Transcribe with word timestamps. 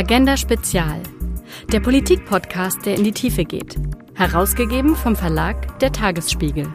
Agenda 0.00 0.38
Spezial, 0.38 1.02
der 1.70 1.80
Politik-Podcast, 1.80 2.86
der 2.86 2.94
in 2.94 3.04
die 3.04 3.12
Tiefe 3.12 3.44
geht. 3.44 3.76
Herausgegeben 4.14 4.96
vom 4.96 5.14
Verlag 5.14 5.78
Der 5.80 5.92
Tagesspiegel. 5.92 6.74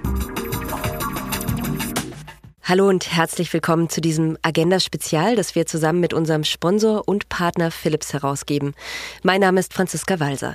Hallo 2.61 2.87
und 2.87 3.11
herzlich 3.11 3.51
willkommen 3.51 3.89
zu 3.89 3.99
diesem 3.99 4.37
Agenda 4.43 4.79
Spezial, 4.79 5.35
das 5.35 5.55
wir 5.55 5.65
zusammen 5.65 6.01
mit 6.01 6.13
unserem 6.13 6.43
Sponsor 6.43 7.07
und 7.07 7.27
Partner 7.27 7.71
Philips 7.71 8.13
herausgeben. 8.13 8.75
Mein 9.23 9.41
Name 9.41 9.59
ist 9.59 9.73
Franziska 9.73 10.19
Walser. 10.19 10.53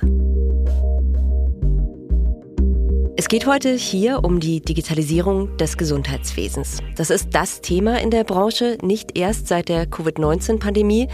Es 3.21 3.27
geht 3.27 3.45
heute 3.45 3.75
hier 3.75 4.23
um 4.23 4.39
die 4.39 4.61
Digitalisierung 4.61 5.55
des 5.57 5.77
Gesundheitswesens. 5.77 6.79
Das 6.95 7.11
ist 7.11 7.27
das 7.33 7.61
Thema 7.61 8.01
in 8.01 8.09
der 8.09 8.23
Branche, 8.23 8.79
nicht 8.81 9.15
erst 9.15 9.47
seit 9.47 9.69
der 9.69 9.85
Covid-19-Pandemie, 9.85 11.07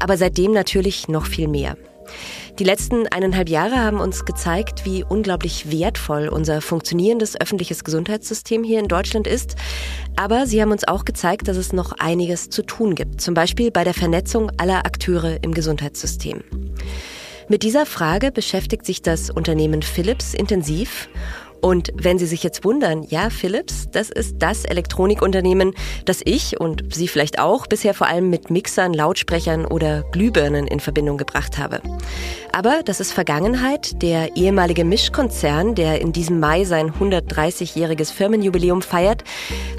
aber 0.00 0.16
seitdem 0.16 0.50
natürlich 0.50 1.06
noch 1.06 1.24
viel 1.24 1.46
mehr. 1.46 1.76
Die 2.58 2.64
letzten 2.64 3.06
eineinhalb 3.06 3.48
Jahre 3.48 3.76
haben 3.76 4.00
uns 4.00 4.24
gezeigt, 4.24 4.84
wie 4.84 5.04
unglaublich 5.04 5.70
wertvoll 5.70 6.26
unser 6.26 6.60
funktionierendes 6.62 7.40
öffentliches 7.40 7.84
Gesundheitssystem 7.84 8.64
hier 8.64 8.80
in 8.80 8.88
Deutschland 8.88 9.28
ist. 9.28 9.54
Aber 10.16 10.48
sie 10.48 10.60
haben 10.60 10.72
uns 10.72 10.82
auch 10.88 11.04
gezeigt, 11.04 11.46
dass 11.46 11.56
es 11.56 11.72
noch 11.72 11.92
einiges 11.92 12.50
zu 12.50 12.64
tun 12.64 12.96
gibt. 12.96 13.20
Zum 13.20 13.34
Beispiel 13.34 13.70
bei 13.70 13.84
der 13.84 13.94
Vernetzung 13.94 14.50
aller 14.56 14.84
Akteure 14.84 15.38
im 15.44 15.54
Gesundheitssystem. 15.54 16.42
Mit 17.48 17.62
dieser 17.62 17.86
Frage 17.86 18.32
beschäftigt 18.32 18.84
sich 18.84 19.02
das 19.02 19.30
Unternehmen 19.30 19.82
Philips 19.82 20.34
intensiv 20.34 21.08
und 21.62 21.92
wenn 21.94 22.18
Sie 22.18 22.26
sich 22.26 22.42
jetzt 22.42 22.64
wundern, 22.64 23.04
ja, 23.04 23.30
Philips, 23.30 23.88
das 23.92 24.10
ist 24.10 24.36
das 24.40 24.64
Elektronikunternehmen, 24.64 25.74
das 26.04 26.20
ich 26.24 26.60
und 26.60 26.92
Sie 26.92 27.06
vielleicht 27.06 27.38
auch 27.38 27.68
bisher 27.68 27.94
vor 27.94 28.08
allem 28.08 28.30
mit 28.30 28.50
Mixern, 28.50 28.92
Lautsprechern 28.92 29.64
oder 29.64 30.02
Glühbirnen 30.10 30.66
in 30.66 30.80
Verbindung 30.80 31.18
gebracht 31.18 31.58
habe. 31.58 31.80
Aber 32.50 32.82
das 32.84 32.98
ist 32.98 33.12
Vergangenheit. 33.12 34.02
Der 34.02 34.36
ehemalige 34.36 34.84
Mischkonzern, 34.84 35.76
der 35.76 36.00
in 36.00 36.12
diesem 36.12 36.40
Mai 36.40 36.64
sein 36.64 36.92
130-jähriges 36.92 38.12
Firmenjubiläum 38.12 38.82
feiert, 38.82 39.22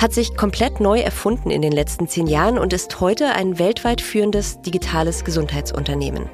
hat 0.02 0.14
sich 0.14 0.38
komplett 0.38 0.80
neu 0.80 1.00
erfunden 1.02 1.52
in 1.52 1.61
den 1.61 1.73
letzten 1.73 2.08
zehn 2.08 2.28
Jahren 2.28 2.58
und 2.58 2.72
ist 2.72 3.02
heute 3.02 3.34
ein 3.36 3.59
weltweit 3.59 4.00
führendes 4.00 4.61
digitales 4.61 5.26
Gesundheitsunternehmen. 5.26 6.30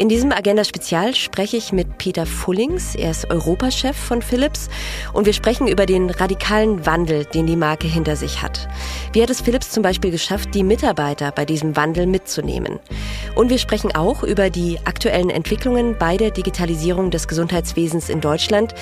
In 0.00 0.08
diesem 0.08 0.32
Agenda 0.32 0.64
Spezial 0.64 1.14
spreche 1.14 1.58
ich 1.58 1.72
mit 1.72 1.98
Peter 1.98 2.24
Fullings. 2.24 2.94
Er 2.94 3.10
ist 3.10 3.30
Europachef 3.30 3.94
von 3.94 4.22
Philips 4.22 4.70
und 5.12 5.26
wir 5.26 5.34
sprechen 5.34 5.68
über 5.68 5.84
den 5.84 6.08
radikalen 6.08 6.86
Wandel, 6.86 7.26
den 7.26 7.46
die 7.46 7.54
Marke 7.54 7.86
hinter 7.86 8.16
sich 8.16 8.40
hat. 8.40 8.66
Wie 9.12 9.22
hat 9.22 9.28
es 9.28 9.42
Philips 9.42 9.72
zum 9.72 9.82
Beispiel 9.82 10.10
geschafft, 10.10 10.54
die 10.54 10.64
Mitarbeiter 10.64 11.32
bei 11.32 11.44
diesem 11.44 11.76
Wandel 11.76 12.06
mitzunehmen? 12.06 12.78
Und 13.34 13.50
wir 13.50 13.58
sprechen 13.58 13.94
auch 13.94 14.22
über 14.22 14.48
die 14.48 14.78
aktuellen 14.86 15.28
Entwicklungen 15.28 15.94
bei 15.98 16.16
der 16.16 16.30
Digitalisierung 16.30 17.10
des 17.10 17.28
Gesundheitswesens 17.28 18.08
in 18.08 18.22
Deutschland, 18.22 18.74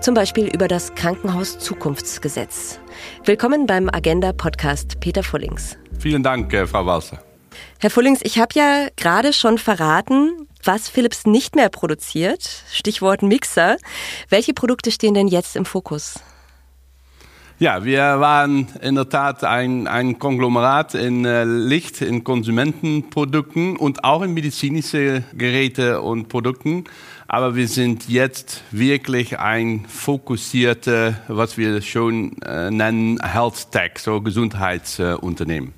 zum 0.00 0.14
Beispiel 0.14 0.46
über 0.46 0.68
das 0.68 0.94
Krankenhaus 0.94 1.58
Zukunftsgesetz. 1.58 2.80
Willkommen 3.26 3.66
beim 3.66 3.90
Agenda 3.92 4.32
Podcast, 4.32 5.00
Peter 5.00 5.22
Fullings. 5.22 5.76
Vielen 5.98 6.22
Dank, 6.22 6.50
äh, 6.54 6.66
Frau 6.66 6.86
Walser. 6.86 7.22
Herr 7.78 7.90
Fullings, 7.90 8.20
ich 8.22 8.38
habe 8.38 8.54
ja 8.54 8.86
gerade 8.96 9.32
schon 9.32 9.58
verraten, 9.58 10.48
was 10.64 10.88
Philips 10.88 11.26
nicht 11.26 11.56
mehr 11.56 11.68
produziert. 11.68 12.64
Stichwort 12.70 13.22
Mixer. 13.22 13.76
Welche 14.28 14.54
Produkte 14.54 14.90
stehen 14.90 15.14
denn 15.14 15.28
jetzt 15.28 15.56
im 15.56 15.64
Fokus? 15.64 16.20
Ja, 17.62 17.84
wir 17.84 18.18
waren 18.18 18.66
in 18.80 18.96
der 18.96 19.08
Tat 19.08 19.44
ein, 19.44 19.86
ein 19.86 20.18
Konglomerat 20.18 20.96
in 20.96 21.24
äh, 21.24 21.44
Licht, 21.44 22.00
in 22.00 22.24
Konsumentenprodukten 22.24 23.76
und 23.76 24.02
auch 24.02 24.22
in 24.22 24.34
medizinische 24.34 25.22
Geräte 25.32 26.00
und 26.00 26.28
Produkten. 26.28 26.86
Aber 27.28 27.54
wir 27.54 27.68
sind 27.68 28.08
jetzt 28.08 28.64
wirklich 28.72 29.38
ein 29.38 29.86
fokussierter, 29.86 31.20
was 31.28 31.56
wir 31.56 31.82
schon 31.82 32.42
äh, 32.42 32.70
nennen, 32.70 33.20
Health 33.22 33.70
Tech, 33.70 33.92
so 33.98 34.20
Gesundheitsunternehmen. 34.20 35.72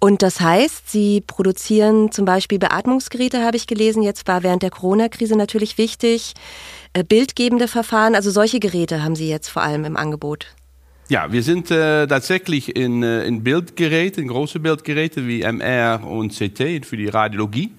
Und 0.00 0.22
das 0.22 0.40
heißt, 0.40 0.90
Sie 0.90 1.22
produzieren 1.26 2.12
zum 2.12 2.24
Beispiel 2.24 2.58
Beatmungsgeräte, 2.58 3.42
habe 3.42 3.56
ich 3.56 3.66
gelesen. 3.66 4.02
Jetzt 4.02 4.28
war 4.28 4.42
während 4.42 4.62
der 4.62 4.70
Corona-Krise 4.70 5.36
natürlich 5.36 5.76
wichtig. 5.76 6.34
Äh, 6.92 7.02
bildgebende 7.02 7.68
Verfahren, 7.68 8.14
also 8.14 8.30
solche 8.30 8.60
Geräte 8.60 9.02
haben 9.02 9.16
Sie 9.16 9.28
jetzt 9.28 9.48
vor 9.48 9.62
allem 9.62 9.84
im 9.84 9.96
Angebot. 9.96 10.46
Ja, 11.08 11.32
wir 11.32 11.42
sind 11.42 11.70
äh, 11.70 12.06
tatsächlich 12.06 12.76
in, 12.76 13.02
äh, 13.02 13.24
in 13.24 13.42
Bildgeräte, 13.42 14.20
in 14.20 14.28
große 14.28 14.60
Bildgeräte 14.60 15.26
wie 15.26 15.42
MR 15.42 16.06
und 16.06 16.32
CT 16.32 16.84
für 16.84 16.96
die 16.96 17.08
Radiologie. 17.08 17.72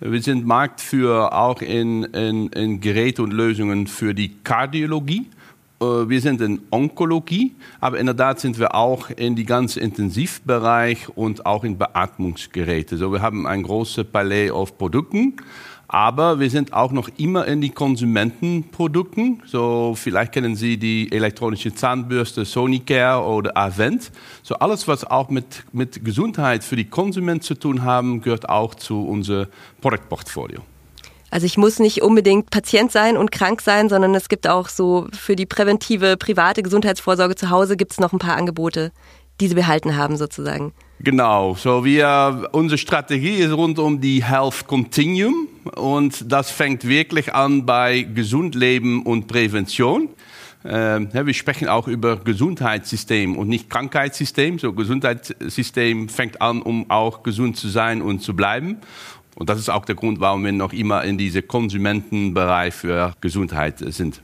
Wir 0.00 0.22
sind 0.22 0.46
Marktführer 0.46 1.32
auch 1.32 1.62
in, 1.62 2.04
in, 2.04 2.48
in 2.48 2.80
Geräte 2.80 3.22
und 3.22 3.32
Lösungen 3.32 3.86
für 3.86 4.14
die 4.14 4.36
Kardiologie. 4.44 5.26
Äh, 5.80 5.84
wir 5.84 6.20
sind 6.20 6.40
in 6.40 6.62
Onkologie, 6.70 7.54
aber 7.80 7.98
in 7.98 8.06
der 8.06 8.16
Tat 8.16 8.40
sind 8.40 8.58
wir 8.58 8.74
auch 8.74 9.10
in 9.10 9.36
die 9.36 9.44
ganze 9.44 9.80
Intensivbereich 9.80 11.08
und 11.14 11.46
auch 11.46 11.64
in 11.64 11.78
Beatmungsgeräte. 11.78 12.96
So, 12.96 13.12
wir 13.12 13.22
haben 13.22 13.46
ein 13.46 13.62
großes 13.62 14.04
Palais 14.04 14.50
auf 14.50 14.78
Produkten, 14.78 15.36
aber 15.88 16.40
wir 16.40 16.50
sind 16.50 16.72
auch 16.72 16.90
noch 16.90 17.08
immer 17.16 17.46
in 17.46 17.60
die 17.60 17.70
Konsumentenprodukten. 17.70 19.42
So, 19.46 19.94
vielleicht 19.96 20.32
kennen 20.32 20.56
Sie 20.56 20.78
die 20.78 21.12
elektronische 21.12 21.74
Zahnbürste 21.74 22.44
Sonicare 22.44 23.24
oder 23.24 23.56
Avent. 23.56 24.10
So, 24.42 24.56
alles, 24.56 24.88
was 24.88 25.04
auch 25.04 25.28
mit, 25.28 25.64
mit 25.72 26.04
Gesundheit 26.04 26.64
für 26.64 26.76
die 26.76 26.86
Konsumenten 26.86 27.42
zu 27.42 27.54
tun 27.54 27.84
haben, 27.84 28.20
gehört 28.20 28.48
auch 28.48 28.74
zu 28.74 29.06
unserem 29.06 29.46
Produktportfolio. 29.80 30.62
Also 31.36 31.44
ich 31.44 31.58
muss 31.58 31.80
nicht 31.80 32.00
unbedingt 32.00 32.48
Patient 32.48 32.90
sein 32.90 33.18
und 33.18 33.30
krank 33.30 33.60
sein, 33.60 33.90
sondern 33.90 34.14
es 34.14 34.30
gibt 34.30 34.48
auch 34.48 34.70
so 34.70 35.06
für 35.12 35.36
die 35.36 35.44
präventive 35.44 36.16
private 36.16 36.62
Gesundheitsvorsorge 36.62 37.34
zu 37.34 37.50
Hause 37.50 37.76
gibt 37.76 37.92
es 37.92 38.00
noch 38.00 38.14
ein 38.14 38.18
paar 38.18 38.38
Angebote, 38.38 38.90
die 39.38 39.48
Sie 39.48 39.54
behalten 39.54 39.98
haben 39.98 40.16
sozusagen. 40.16 40.72
Genau, 40.98 41.54
so 41.54 41.84
wir, 41.84 42.48
unsere 42.52 42.78
Strategie 42.78 43.34
ist 43.34 43.52
rund 43.52 43.78
um 43.78 44.00
die 44.00 44.24
Health 44.24 44.66
Continuum 44.66 45.48
und 45.74 46.32
das 46.32 46.50
fängt 46.50 46.88
wirklich 46.88 47.34
an 47.34 47.66
bei 47.66 48.00
Gesundleben 48.00 49.02
und 49.02 49.26
Prävention. 49.26 50.08
Ähm, 50.64 51.10
wir 51.12 51.34
sprechen 51.34 51.68
auch 51.68 51.86
über 51.86 52.16
Gesundheitssystem 52.16 53.36
und 53.36 53.48
nicht 53.48 53.68
Krankheitssystem. 53.68 54.58
So 54.58 54.72
Gesundheitssystem 54.72 56.08
fängt 56.08 56.40
an, 56.40 56.62
um 56.62 56.90
auch 56.90 57.22
gesund 57.22 57.58
zu 57.58 57.68
sein 57.68 58.00
und 58.00 58.22
zu 58.22 58.34
bleiben. 58.34 58.78
Und 59.36 59.50
das 59.50 59.58
ist 59.58 59.68
auch 59.68 59.84
der 59.84 59.94
Grund, 59.94 60.18
warum 60.18 60.44
wir 60.44 60.52
noch 60.52 60.72
immer 60.72 61.04
in 61.04 61.18
diesem 61.18 61.46
Konsumentenbereich 61.46 62.74
für 62.74 63.14
Gesundheit 63.20 63.78
sind. 63.78 64.22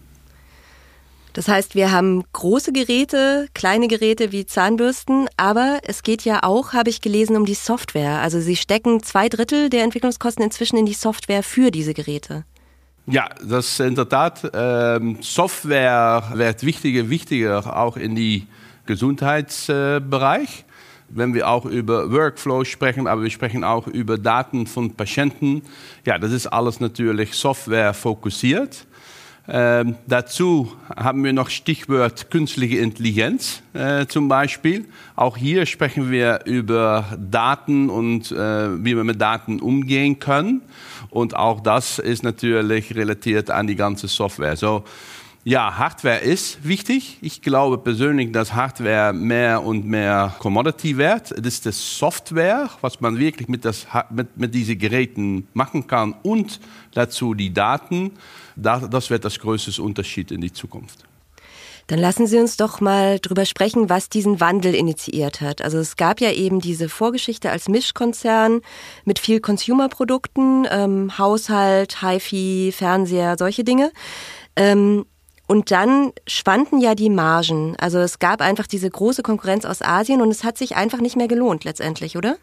Das 1.35 1.49
heißt, 1.49 1.75
wir 1.75 1.93
haben 1.93 2.25
große 2.33 2.73
Geräte, 2.73 3.47
kleine 3.55 3.89
Geräte 3.89 4.33
wie 4.33 4.45
Zahnbürsten, 4.45 5.29
aber 5.37 5.81
es 5.85 6.03
geht 6.03 6.25
ja 6.25 6.43
auch, 6.43 6.73
habe 6.73 6.91
ich 6.91 7.01
gelesen, 7.01 7.37
um 7.37 7.47
die 7.47 7.55
Software. 7.55 8.21
Also 8.21 8.41
Sie 8.41 8.57
stecken 8.57 9.03
zwei 9.03 9.29
Drittel 9.29 9.71
der 9.71 9.85
Entwicklungskosten 9.85 10.45
inzwischen 10.45 10.77
in 10.77 10.87
die 10.87 10.95
Software 10.95 11.43
für 11.43 11.71
diese 11.71 11.95
Geräte. 11.95 12.45
Ja, 13.07 13.29
das 13.43 13.69
ist 13.69 13.81
in 13.81 13.95
der 13.95 14.09
Tat. 14.09 14.51
Ähm, 14.55 15.19
Software 15.21 16.33
wird 16.35 16.65
wichtiger, 16.65 17.09
wichtiger 17.09 17.77
auch 17.77 17.97
in 17.97 18.15
die 18.15 18.47
Gesundheitsbereich 18.87 20.65
wenn 21.15 21.35
wir 21.35 21.49
auch 21.49 21.65
über 21.65 22.11
Workflows 22.11 22.69
sprechen, 22.69 23.07
aber 23.07 23.23
wir 23.23 23.31
sprechen 23.31 23.65
auch 23.65 23.87
über 23.87 24.19
Daten 24.19 24.67
von 24.67 24.95
Patienten. 24.95 25.63
Ja, 26.05 26.19
das 26.19 26.33
ist 26.33 26.47
alles 26.47 26.81
natürlich 26.81 27.35
Software 27.35 27.95
fokussiert. 27.95 28.87
Ähm, 29.49 29.97
dazu 30.07 30.73
haben 30.95 31.25
wir 31.25 31.33
noch 31.33 31.51
Stichwort 31.51 32.31
künstliche 32.31 32.79
Intelligenz 32.79 33.61
äh, 33.75 34.07
zum 34.07 34.29
Beispiel. 34.29 34.85
Auch 35.17 35.37
hier 35.37 35.67
sprechen 35.67 36.13
wir 36.13 36.43
über 36.45 37.19
Daten 37.19 37.91
und 37.91 38.31
äh, 38.31 38.85
wie 38.85 38.97
wir 38.97 39.03
mit 39.03 39.21
Daten 39.21 39.59
umgehen 39.59 40.21
können. 40.21 40.63
Und 41.11 41.35
auch 41.35 41.61
das 41.61 41.99
ist 41.99 42.23
natürlich 42.23 42.95
relatiert 42.95 43.51
an 43.51 43.67
die 43.67 43.75
ganze 43.75 44.07
Software. 44.07 44.57
So, 44.57 44.85
ja, 45.45 45.77
Hardware 45.77 46.19
ist 46.19 46.65
wichtig. 46.65 47.19
Ich 47.21 47.43
glaube 47.43 47.79
persönlich, 47.79 48.31
dass 48.31 48.55
Hardware 48.55 49.13
mehr 49.13 49.65
und 49.65 49.85
mehr 49.85 50.35
Commodity 50.39 50.97
wird. 50.97 51.33
Es 51.33 51.47
ist 51.47 51.67
das 51.67 51.99
Software, 51.99 52.71
was 52.81 53.01
man 53.01 53.19
wirklich 53.19 53.49
mit, 53.49 53.65
das, 53.65 53.87
mit, 54.11 54.37
mit 54.37 54.55
diesen 54.55 54.79
Geräten 54.79 55.49
machen 55.53 55.89
kann 55.89 56.15
und 56.23 56.61
dazu 56.95 57.35
die 57.35 57.53
Daten. 57.53 58.13
Das 58.55 59.11
wird 59.11 59.25
das 59.25 59.41
größte 59.41 59.83
Unterschied 59.83 60.31
in 60.31 60.41
die 60.41 60.53
Zukunft. 60.53 61.05
Dann 61.89 61.99
lassen 61.99 62.29
Sie 62.29 62.39
uns 62.39 62.57
doch 62.57 62.81
mal 62.81 63.19
drüber 63.19 63.45
sprechen, 63.45 63.91
was 63.91 64.09
diesen 64.09 64.39
Wandel 64.39 64.75
initiiert 64.75 65.41
hat. 65.41 65.61
Also 65.61 65.79
es 65.79 65.97
gab 65.97 66.21
ja 66.21 66.31
eben 66.31 66.61
diese 66.61 66.89
Vorgeschichte 66.89 67.51
als 67.51 67.69
Mischkonzern 67.69 68.61
mit 69.05 69.19
viel 69.19 69.41
Consumerprodukten, 69.41 70.69
ähm, 70.71 71.19
Haushalt, 71.19 72.01
HiFi, 72.01 72.73
Fernseher, 72.73 73.35
solche 73.37 73.65
Dinge. 73.65 73.91
Ähm, 74.55 75.05
und 75.47 75.71
dann 75.71 76.13
schwanden 76.27 76.81
ja 76.81 76.95
die 76.95 77.11
Margen. 77.11 77.77
Also 77.79 77.99
es 77.99 78.19
gab 78.19 78.41
einfach 78.41 78.67
diese 78.67 78.91
große 78.91 79.23
Konkurrenz 79.23 79.65
aus 79.65 79.83
Asien 79.83 80.23
und 80.23 80.31
es 80.31 80.45
hat 80.45 80.57
sich 80.57 80.77
einfach 80.77 81.01
nicht 81.01 81.17
mehr 81.17 81.29
gelohnt 81.29 81.65
letztendlich, 81.65 82.17
oder? 82.17 82.37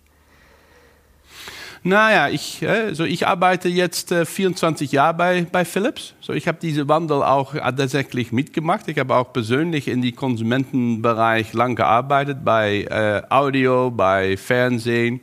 Naja, 1.81 2.27
ich, 2.27 2.67
also 2.67 3.05
ich 3.05 3.25
arbeite 3.25 3.69
jetzt 3.69 4.13
24 4.13 4.91
Jahre 4.91 5.13
bei, 5.13 5.47
bei 5.49 5.63
Philips. 5.63 6.13
So, 6.19 6.33
ich 6.33 6.47
habe 6.47 6.57
diese 6.61 6.89
Wandel 6.89 7.23
auch 7.23 7.53
tatsächlich 7.53 8.33
mitgemacht. 8.33 8.89
Ich 8.89 8.99
habe 8.99 9.15
auch 9.15 9.31
persönlich 9.31 9.87
in 9.87 10.01
die 10.01 10.11
Konsumentenbereich 10.11 11.53
lang 11.53 11.75
gearbeitet, 11.75 12.39
bei 12.43 12.81
äh, 12.83 13.21
Audio, 13.29 13.91
bei 13.91 14.35
Fernsehen. 14.35 15.21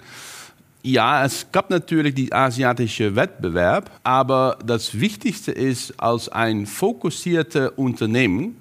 Ja, 0.86 1.24
es 1.24 1.50
gab 1.50 1.68
natürlich 1.68 2.14
die 2.14 2.32
asiatische 2.32 3.16
Wettbewerb, 3.16 3.90
aber 4.04 4.56
das 4.64 5.00
Wichtigste 5.00 5.50
ist, 5.50 5.98
als 5.98 6.28
ein 6.28 6.64
fokussiertes 6.64 7.70
Unternehmen 7.74 8.56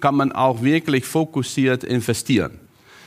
kann 0.00 0.14
man 0.14 0.30
auch 0.30 0.62
wirklich 0.62 1.04
fokussiert 1.04 1.82
investieren. 1.82 2.60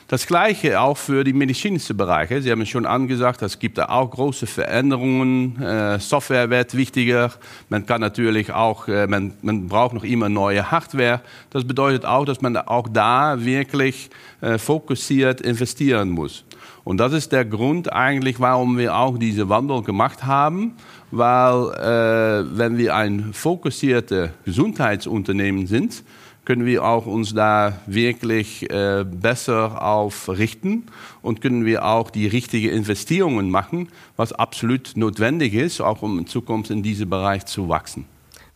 Das 0.10 0.28
Gleiche 0.28 0.82
auch 0.82 0.98
für 0.98 1.24
die 1.24 1.32
medizinischen 1.32 1.96
Bereiche. 1.96 2.42
Sie 2.42 2.52
haben 2.52 2.60
es 2.60 2.68
schon 2.68 2.86
angesagt, 2.86 3.42
es 3.42 3.58
gibt 3.58 3.78
da 3.78 3.86
auch 3.86 4.12
große 4.12 4.48
Veränderungen. 4.48 5.62
Äh, 5.62 6.00
Software 6.00 6.50
wird 6.50 6.76
wichtiger. 6.76 7.32
Man 7.70 7.86
kann 7.86 8.02
natürlich 8.02 8.52
auch, 8.52 8.90
äh, 8.90 9.08
man, 9.08 9.32
man 9.44 9.70
braucht 9.70 9.94
noch 9.94 10.04
immer 10.04 10.28
neue 10.28 10.70
Hardware. 10.70 11.22
Das 11.52 11.66
bedeutet 11.66 12.06
auch, 12.06 12.26
dass 12.26 12.42
man 12.42 12.58
auch 12.58 12.90
da 12.90 13.46
wirklich 13.46 14.10
äh, 14.42 14.58
fokussiert 14.58 15.40
investieren 15.40 16.10
muss. 16.10 16.44
Und 16.88 17.00
das 17.00 17.12
ist 17.12 17.34
der 17.34 17.44
Grund 17.44 17.92
eigentlich, 17.92 18.40
warum 18.40 18.78
wir 18.78 18.96
auch 18.96 19.18
diese 19.18 19.50
Wandel 19.50 19.82
gemacht 19.82 20.24
haben, 20.24 20.72
weil 21.12 21.74
äh, 21.74 22.58
wenn 22.58 22.78
wir 22.78 22.96
ein 22.96 23.34
fokussiertes 23.34 24.30
Gesundheitsunternehmen 24.46 25.68
sind, 25.68 26.06
können 26.46 26.66
wir 26.66 26.86
auch 26.86 27.06
uns 27.06 27.34
da 27.34 27.74
wirklich 27.88 28.72
äh, 28.72 29.04
besser 29.04 29.84
aufrichten 29.84 30.84
und 31.22 31.42
können 31.42 31.66
wir 31.66 31.84
auch 31.84 32.10
die 32.10 32.26
richtigen 32.26 32.70
Investitionen 32.70 33.50
machen, 33.52 33.90
was 34.16 34.32
absolut 34.32 34.94
notwendig 34.96 35.56
ist, 35.56 35.82
auch 35.82 36.04
um 36.04 36.18
in 36.20 36.26
Zukunft 36.26 36.72
in 36.72 36.84
diesem 36.84 37.10
Bereich 37.10 37.46
zu 37.48 37.68
wachsen. 37.68 38.06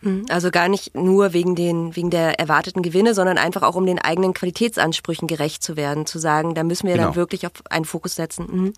Hm, 0.01 0.25
also 0.30 0.51
gar 0.51 0.68
nicht 0.68 0.95
nur 0.95 1.33
wegen, 1.33 1.56
den, 1.56 1.95
wegen 1.95 2.09
der 2.09 2.39
erwarteten 2.39 2.81
Gewinne, 2.81 3.13
sondern 3.13 3.38
einfach 3.38 3.62
auch 3.62 3.75
um 3.75 3.86
den 3.86 4.00
eigenen 4.00 4.33
Qualitätsansprüchen 4.33 5.27
gerecht 5.27 5.63
zu 5.63 5.75
werden, 5.75 6.06
zu 6.06 6.19
sagen, 6.19 6.56
da 6.56 6.63
müssen 6.63 6.88
wir 6.88 6.95
genau. 6.95 7.07
dann 7.07 7.15
wirklich 7.15 7.45
auf 7.45 7.53
einen 7.69 7.86
Fokus 7.86 8.15
setzen. 8.15 8.48
Hm. 8.48 8.74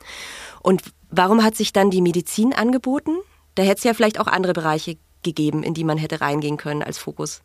Und 0.62 0.84
warum 1.10 1.44
hat 1.44 1.56
sich 1.56 1.74
dann 1.74 1.92
die 1.92 2.02
Medizin 2.02 2.54
angeboten? 2.54 3.12
Da 3.56 3.64
hätte 3.64 3.78
es 3.78 3.84
ja 3.84 3.94
vielleicht 3.94 4.20
auch 4.20 4.28
andere 4.28 4.54
Bereiche 4.54 4.98
gegeben, 5.22 5.64
in 5.64 5.74
die 5.74 5.84
man 5.84 5.98
hätte 5.98 6.22
reingehen 6.22 6.58
können 6.58 6.84
als 6.84 6.98
Fokus. 6.98 7.42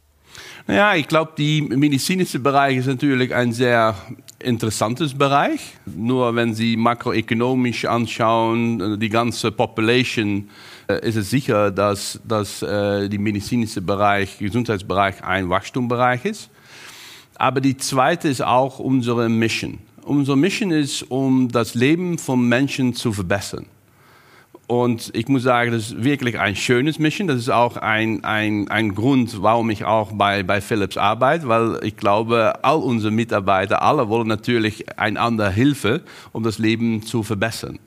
Naja, 0.66 0.94
ich 0.94 1.08
glaube, 1.08 1.32
der 1.38 1.76
medizinische 1.76 2.38
Bereich 2.38 2.78
ist 2.78 2.86
natürlich 2.86 3.34
ein 3.34 3.52
sehr 3.52 3.94
interessantes 4.38 5.16
Bereich. 5.16 5.76
Nur 5.86 6.34
wenn 6.34 6.54
Sie 6.54 6.76
makroökonomisch 6.76 7.86
anschauen, 7.86 8.94
äh, 8.94 8.98
die 8.98 9.08
ganze 9.08 9.50
Population, 9.50 10.50
ist 10.96 11.16
es 11.16 11.30
sicher, 11.30 11.70
dass, 11.70 12.20
dass 12.26 12.62
äh, 12.62 13.08
der 13.08 13.20
medizinische 13.20 13.82
Bereich, 13.82 14.38
Gesundheitsbereich 14.38 15.22
ein 15.22 15.48
Wachstumsbereich 15.48 16.24
ist. 16.24 16.50
Aber 17.34 17.60
die 17.60 17.76
zweite 17.76 18.28
ist 18.28 18.42
auch 18.42 18.78
unsere 18.78 19.28
Mission. 19.28 19.78
Unsere 20.02 20.36
Mission 20.36 20.70
ist, 20.70 21.02
um 21.02 21.48
das 21.50 21.74
Leben 21.74 22.18
von 22.18 22.48
Menschen 22.48 22.94
zu 22.94 23.12
verbessern. 23.12 23.66
Und 24.66 25.10
ich 25.14 25.28
muss 25.28 25.44
sagen, 25.44 25.72
das 25.72 25.92
ist 25.92 26.04
wirklich 26.04 26.38
ein 26.38 26.54
schönes 26.54 26.98
Mission. 26.98 27.26
Das 27.26 27.38
ist 27.38 27.48
auch 27.48 27.76
ein, 27.78 28.22
ein, 28.24 28.68
ein 28.68 28.94
Grund, 28.94 29.42
warum 29.42 29.70
ich 29.70 29.84
auch 29.84 30.12
bei, 30.12 30.42
bei 30.42 30.60
Philips 30.60 30.98
arbeite, 30.98 31.48
weil 31.48 31.80
ich 31.82 31.96
glaube, 31.96 32.62
all 32.62 32.76
unsere 32.78 33.10
Mitarbeiter, 33.10 33.80
alle 33.80 34.08
wollen 34.10 34.28
natürlich 34.28 34.98
einander 34.98 35.48
Hilfe, 35.50 36.02
um 36.32 36.42
das 36.42 36.58
Leben 36.58 37.02
zu 37.02 37.22
verbessern. 37.22 37.78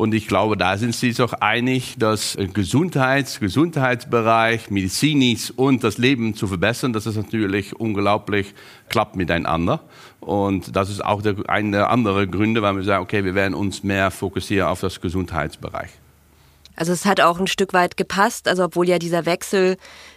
Und 0.00 0.14
ich 0.14 0.28
glaube, 0.28 0.56
da 0.56 0.78
sind 0.78 0.94
sie 0.94 1.12
sich 1.12 1.22
auch 1.22 1.34
einig, 1.34 1.96
dass 1.98 2.38
Gesundheits, 2.54 3.38
Gesundheitsbereich, 3.38 4.70
Medizinisch 4.70 5.52
und 5.54 5.84
das 5.84 5.98
Leben 5.98 6.34
zu 6.34 6.46
verbessern, 6.46 6.94
dass 6.94 7.04
es 7.04 7.16
natürlich 7.16 7.78
unglaublich 7.78 8.54
klappt 8.88 9.16
miteinander. 9.16 9.80
Und 10.20 10.74
das 10.74 10.88
ist 10.88 11.04
auch 11.04 11.20
der, 11.20 11.34
eine 11.48 11.72
der 11.72 11.90
anderen 11.90 12.30
Gründe, 12.30 12.62
weil 12.62 12.76
wir 12.76 12.82
sagen, 12.82 13.02
okay, 13.04 13.26
wir 13.26 13.34
werden 13.34 13.52
uns 13.52 13.82
mehr 13.82 14.10
fokussieren 14.10 14.68
auf 14.68 14.80
das 14.80 15.02
Gesundheitsbereich. 15.02 15.90
Also 16.76 16.92
es 16.92 17.04
hat 17.04 17.20
auch 17.20 17.38
ein 17.38 17.46
Stück 17.46 17.74
weit 17.74 17.98
gepasst, 17.98 18.48
also 18.48 18.64
obwohl 18.64 18.88
ja 18.88 18.98
dieser 18.98 19.26
Wechsel 19.26 19.76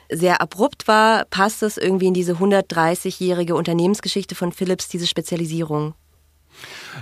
sehr 0.09 0.39
abrupt 0.39 0.87
war, 0.87 1.25
passt 1.25 1.61
es 1.61 1.77
irgendwie 1.77 2.07
in 2.07 2.13
diese 2.13 2.35
130-jährige 2.35 3.53
Unternehmensgeschichte 3.53 4.33
von 4.33 4.53
Philips, 4.53 4.87
diese 4.87 5.07
Spezialisierung. 5.07 5.93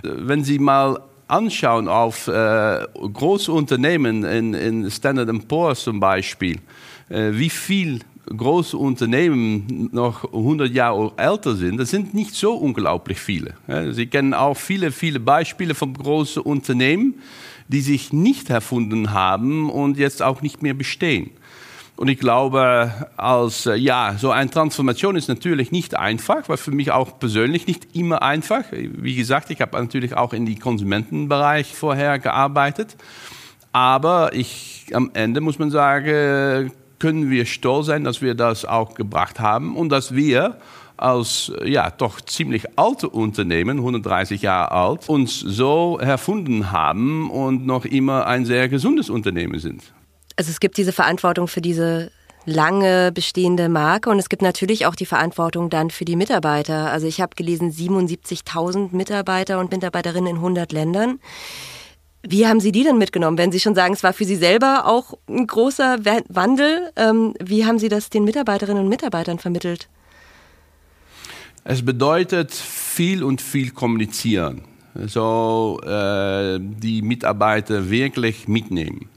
Wenn 0.01 0.44
Sie 0.44 0.57
mal 0.57 1.11
anschauen 1.31 1.88
auf 1.88 2.28
äh, 2.28 2.86
große 2.94 3.51
Unternehmen 3.51 4.24
in, 4.24 4.54
in 4.54 4.92
Standard 4.92 5.48
Poor's 5.48 5.83
zum 5.83 6.00
Beispiel, 6.00 6.57
äh, 7.10 7.31
wie 7.31 7.50
viel 7.50 8.00
große 8.25 8.78
Unternehmen 8.78 9.89
noch 9.92 10.25
100 10.25 10.72
Jahre 10.72 11.12
älter 11.18 11.56
sind, 11.56 11.78
das 11.78 11.89
sind 11.89 12.13
nicht 12.13 12.36
so 12.36 12.54
unglaublich 12.54 13.19
viele. 13.19 13.56
Sie 13.92 14.06
kennen 14.06 14.33
auch 14.33 14.56
viele, 14.56 14.92
viele 14.92 15.19
Beispiele 15.19 15.74
von 15.74 15.94
großen 15.94 16.42
Unternehmen, 16.42 17.16
die 17.68 17.81
sich 17.81 18.13
nicht 18.13 18.50
erfunden 18.50 19.12
haben 19.12 19.69
und 19.69 19.98
jetzt 19.98 20.22
auch 20.22 20.42
nicht 20.42 20.62
mehr 20.62 20.74
bestehen. 20.74 21.31
Und 21.96 22.08
ich 22.08 22.18
glaube, 22.18 22.92
als, 23.18 23.68
äh, 23.68 23.76
ja, 23.76 24.16
so 24.18 24.32
eine 24.32 24.50
Transformation 24.50 25.16
ist 25.16 25.28
natürlich 25.28 25.72
nicht 25.72 25.96
einfach, 25.96 26.50
war 26.50 26.58
für 26.58 26.72
mich 26.72 26.92
auch 26.92 27.20
persönlich 27.20 27.68
nicht 27.68 27.96
immer 27.96 28.22
einfach. 28.24 28.64
Wie 28.72 29.16
gesagt, 29.16 29.52
ich 29.52 29.62
habe 29.62 29.78
natürlich 29.78 30.16
auch 30.16 30.34
in 30.34 30.46
die 30.46 30.56
Konsumentenbereich 30.56 31.76
vorher 31.76 32.18
gearbeitet. 32.18 32.98
Aber 33.72 34.34
ich, 34.34 34.88
am 34.94 35.12
Ende 35.14 35.42
muss 35.42 35.60
man 35.60 35.70
sagen, 35.70 36.72
können 37.00 37.30
wir 37.30 37.46
stolz 37.46 37.88
sein, 37.88 38.04
dass 38.04 38.22
wir 38.22 38.36
das 38.36 38.66
auch 38.66 38.96
gebracht 38.96 39.40
haben 39.40 39.76
und 39.76 39.90
dass 39.90 40.16
wir 40.16 40.58
als 40.98 41.52
ja, 41.66 41.90
doch 41.90 42.22
ziemlich 42.22 42.78
alte 42.78 43.10
Unternehmen, 43.10 43.78
130 43.80 44.44
Jahre 44.44 44.72
alt, 44.72 45.10
uns 45.10 45.40
so 45.40 45.98
erfunden 46.00 46.72
haben 46.72 47.32
und 47.32 47.66
noch 47.66 47.86
immer 47.86 48.28
ein 48.28 48.46
sehr 48.46 48.70
gesundes 48.70 49.10
Unternehmen 49.10 49.60
sind. 49.60 49.84
Also 50.42 50.50
es 50.50 50.60
gibt 50.60 50.78
diese 50.78 50.92
Verantwortung 50.92 51.48
für 51.48 51.62
diese 51.62 52.10
lange 52.48 53.12
bestehende 53.12 53.70
Marke 53.70 54.10
und 54.10 54.18
es 54.18 54.28
gibt 54.28 54.42
natürlich 54.42 54.88
auch 54.88 54.96
die 54.96 55.06
Verantwortung 55.06 55.70
dann 55.70 55.92
für 55.92 56.04
die 56.04 56.16
Mitarbeiter. 56.16 56.90
Also 56.90 57.06
ich 57.06 57.22
habe 57.22 57.36
gelesen 57.36 57.72
77.000 57.72 58.90
Mitarbeiter 58.92 59.60
und 59.60 59.72
Mitarbeiterinnen 59.72 60.32
in 60.32 60.36
100 60.38 60.72
Ländern. 60.72 61.20
Wie 62.24 62.48
haben 62.48 62.60
Sie 62.60 62.71
die 62.71 62.83
denn 62.83 62.98
mitgenommen? 62.98 63.38
Wenn 63.38 63.52
Sie 63.52 63.60
schon 63.60 63.76
sagen, 63.76 63.94
es 63.94 64.02
war 64.02 64.14
für 64.14 64.26
Sie 64.26 64.36
selber 64.36 64.88
auch 64.88 65.14
ein 65.30 65.45
großer 65.45 66.00
Wandel, 66.30 66.92
ähm, 66.95 67.36
wie 67.40 67.68
haben 67.68 67.78
Sie 67.78 67.88
das 67.88 68.10
den 68.10 68.24
Mitarbeiterinnen 68.24 68.81
und 68.81 68.90
Mitarbeitern 68.90 69.38
vermittelt? 69.38 69.90
Es 71.64 71.86
bedeutet 71.86 72.52
viel 72.52 73.24
und 73.24 73.42
viel 73.42 73.69
kommunizieren. 73.69 74.64
So 75.06 75.80
äh, 75.86 76.57
die 76.60 77.04
Mitarbeiter 77.04 77.92
wirklich 77.92 78.48
mitnehmen. 78.48 79.07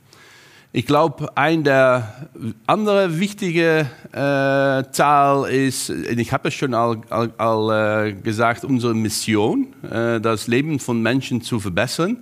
Ich 0.76 0.86
glaube, 0.86 1.28
ein 1.36 1.62
der 1.62 2.26
andere 2.66 3.20
wichtige 3.20 3.88
äh, 4.10 4.90
Zahl 4.90 5.48
ist, 5.48 5.88
ich 5.88 6.32
habe 6.32 6.48
es 6.48 6.54
schon 6.54 6.74
all, 6.74 7.00
all, 7.10 7.32
all 7.38 8.08
äh, 8.08 8.12
gesagt, 8.12 8.64
unsere 8.64 8.92
Mission, 8.92 9.68
äh, 9.88 10.20
das 10.20 10.48
Leben 10.48 10.80
von 10.80 11.00
Menschen 11.00 11.42
zu 11.42 11.60
verbessern. 11.60 12.16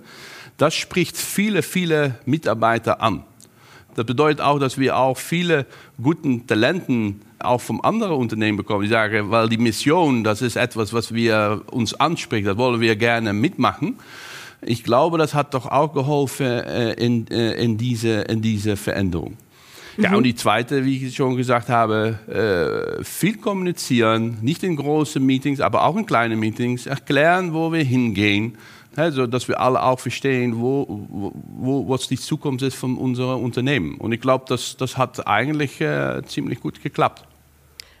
Das 0.57 0.75
spricht 0.75 1.17
viele, 1.17 1.63
viele 1.63 2.19
Mitarbeiter 2.27 3.01
an. 3.01 3.23
Das 3.95 4.05
bedeutet 4.05 4.41
auch, 4.41 4.59
dass 4.59 4.77
wir 4.77 4.97
auch 4.97 5.17
viele 5.17 5.65
guten 5.99 6.45
Talenten 6.45 7.21
auch 7.39 7.59
vom 7.59 7.81
anderen 7.81 8.17
Unternehmen 8.17 8.59
bekommen. 8.59 8.83
Die 8.83 8.87
sagen, 8.87 9.31
weil 9.31 9.49
die 9.49 9.57
Mission, 9.57 10.23
das 10.23 10.43
ist 10.43 10.57
etwas, 10.57 10.93
was 10.93 11.11
wir 11.11 11.63
uns 11.71 11.95
anspricht, 11.95 12.45
das 12.45 12.57
wollen 12.57 12.81
wir 12.81 12.95
gerne 12.97 13.33
mitmachen. 13.33 13.97
Ich 14.65 14.83
glaube, 14.83 15.17
das 15.17 15.33
hat 15.33 15.53
doch 15.53 15.65
auch 15.65 15.93
geholfen 15.93 16.45
äh, 16.45 16.93
in, 16.93 17.27
äh, 17.27 17.53
in, 17.53 17.77
diese, 17.77 18.21
in 18.21 18.41
diese 18.41 18.77
Veränderung. 18.77 19.37
Ja, 19.97 20.11
mhm. 20.11 20.17
und 20.17 20.23
die 20.23 20.35
zweite, 20.35 20.85
wie 20.85 21.05
ich 21.05 21.15
schon 21.15 21.35
gesagt 21.35 21.69
habe, 21.69 22.17
äh, 22.99 23.03
viel 23.03 23.37
kommunizieren, 23.37 24.37
nicht 24.41 24.63
in 24.63 24.75
großen 24.75 25.23
Meetings, 25.23 25.59
aber 25.59 25.83
auch 25.83 25.95
in 25.95 26.05
kleinen 26.05 26.39
Meetings, 26.39 26.87
erklären, 26.87 27.53
wo 27.53 27.71
wir 27.71 27.83
hingehen, 27.83 28.57
also, 28.95 29.25
dass 29.25 29.47
wir 29.47 29.59
alle 29.59 29.81
auch 29.81 29.99
verstehen, 29.99 30.59
wo, 30.59 30.85
wo, 31.09 31.89
was 31.89 32.07
die 32.07 32.17
Zukunft 32.17 32.63
ist 32.63 32.75
von 32.75 32.97
unserem 32.97 33.43
Unternehmen. 33.43 33.95
Und 33.95 34.11
ich 34.11 34.21
glaube, 34.21 34.45
das, 34.47 34.77
das 34.77 34.97
hat 34.97 35.25
eigentlich 35.27 35.81
äh, 35.81 36.21
ziemlich 36.27 36.59
gut 36.59 36.81
geklappt. 36.83 37.23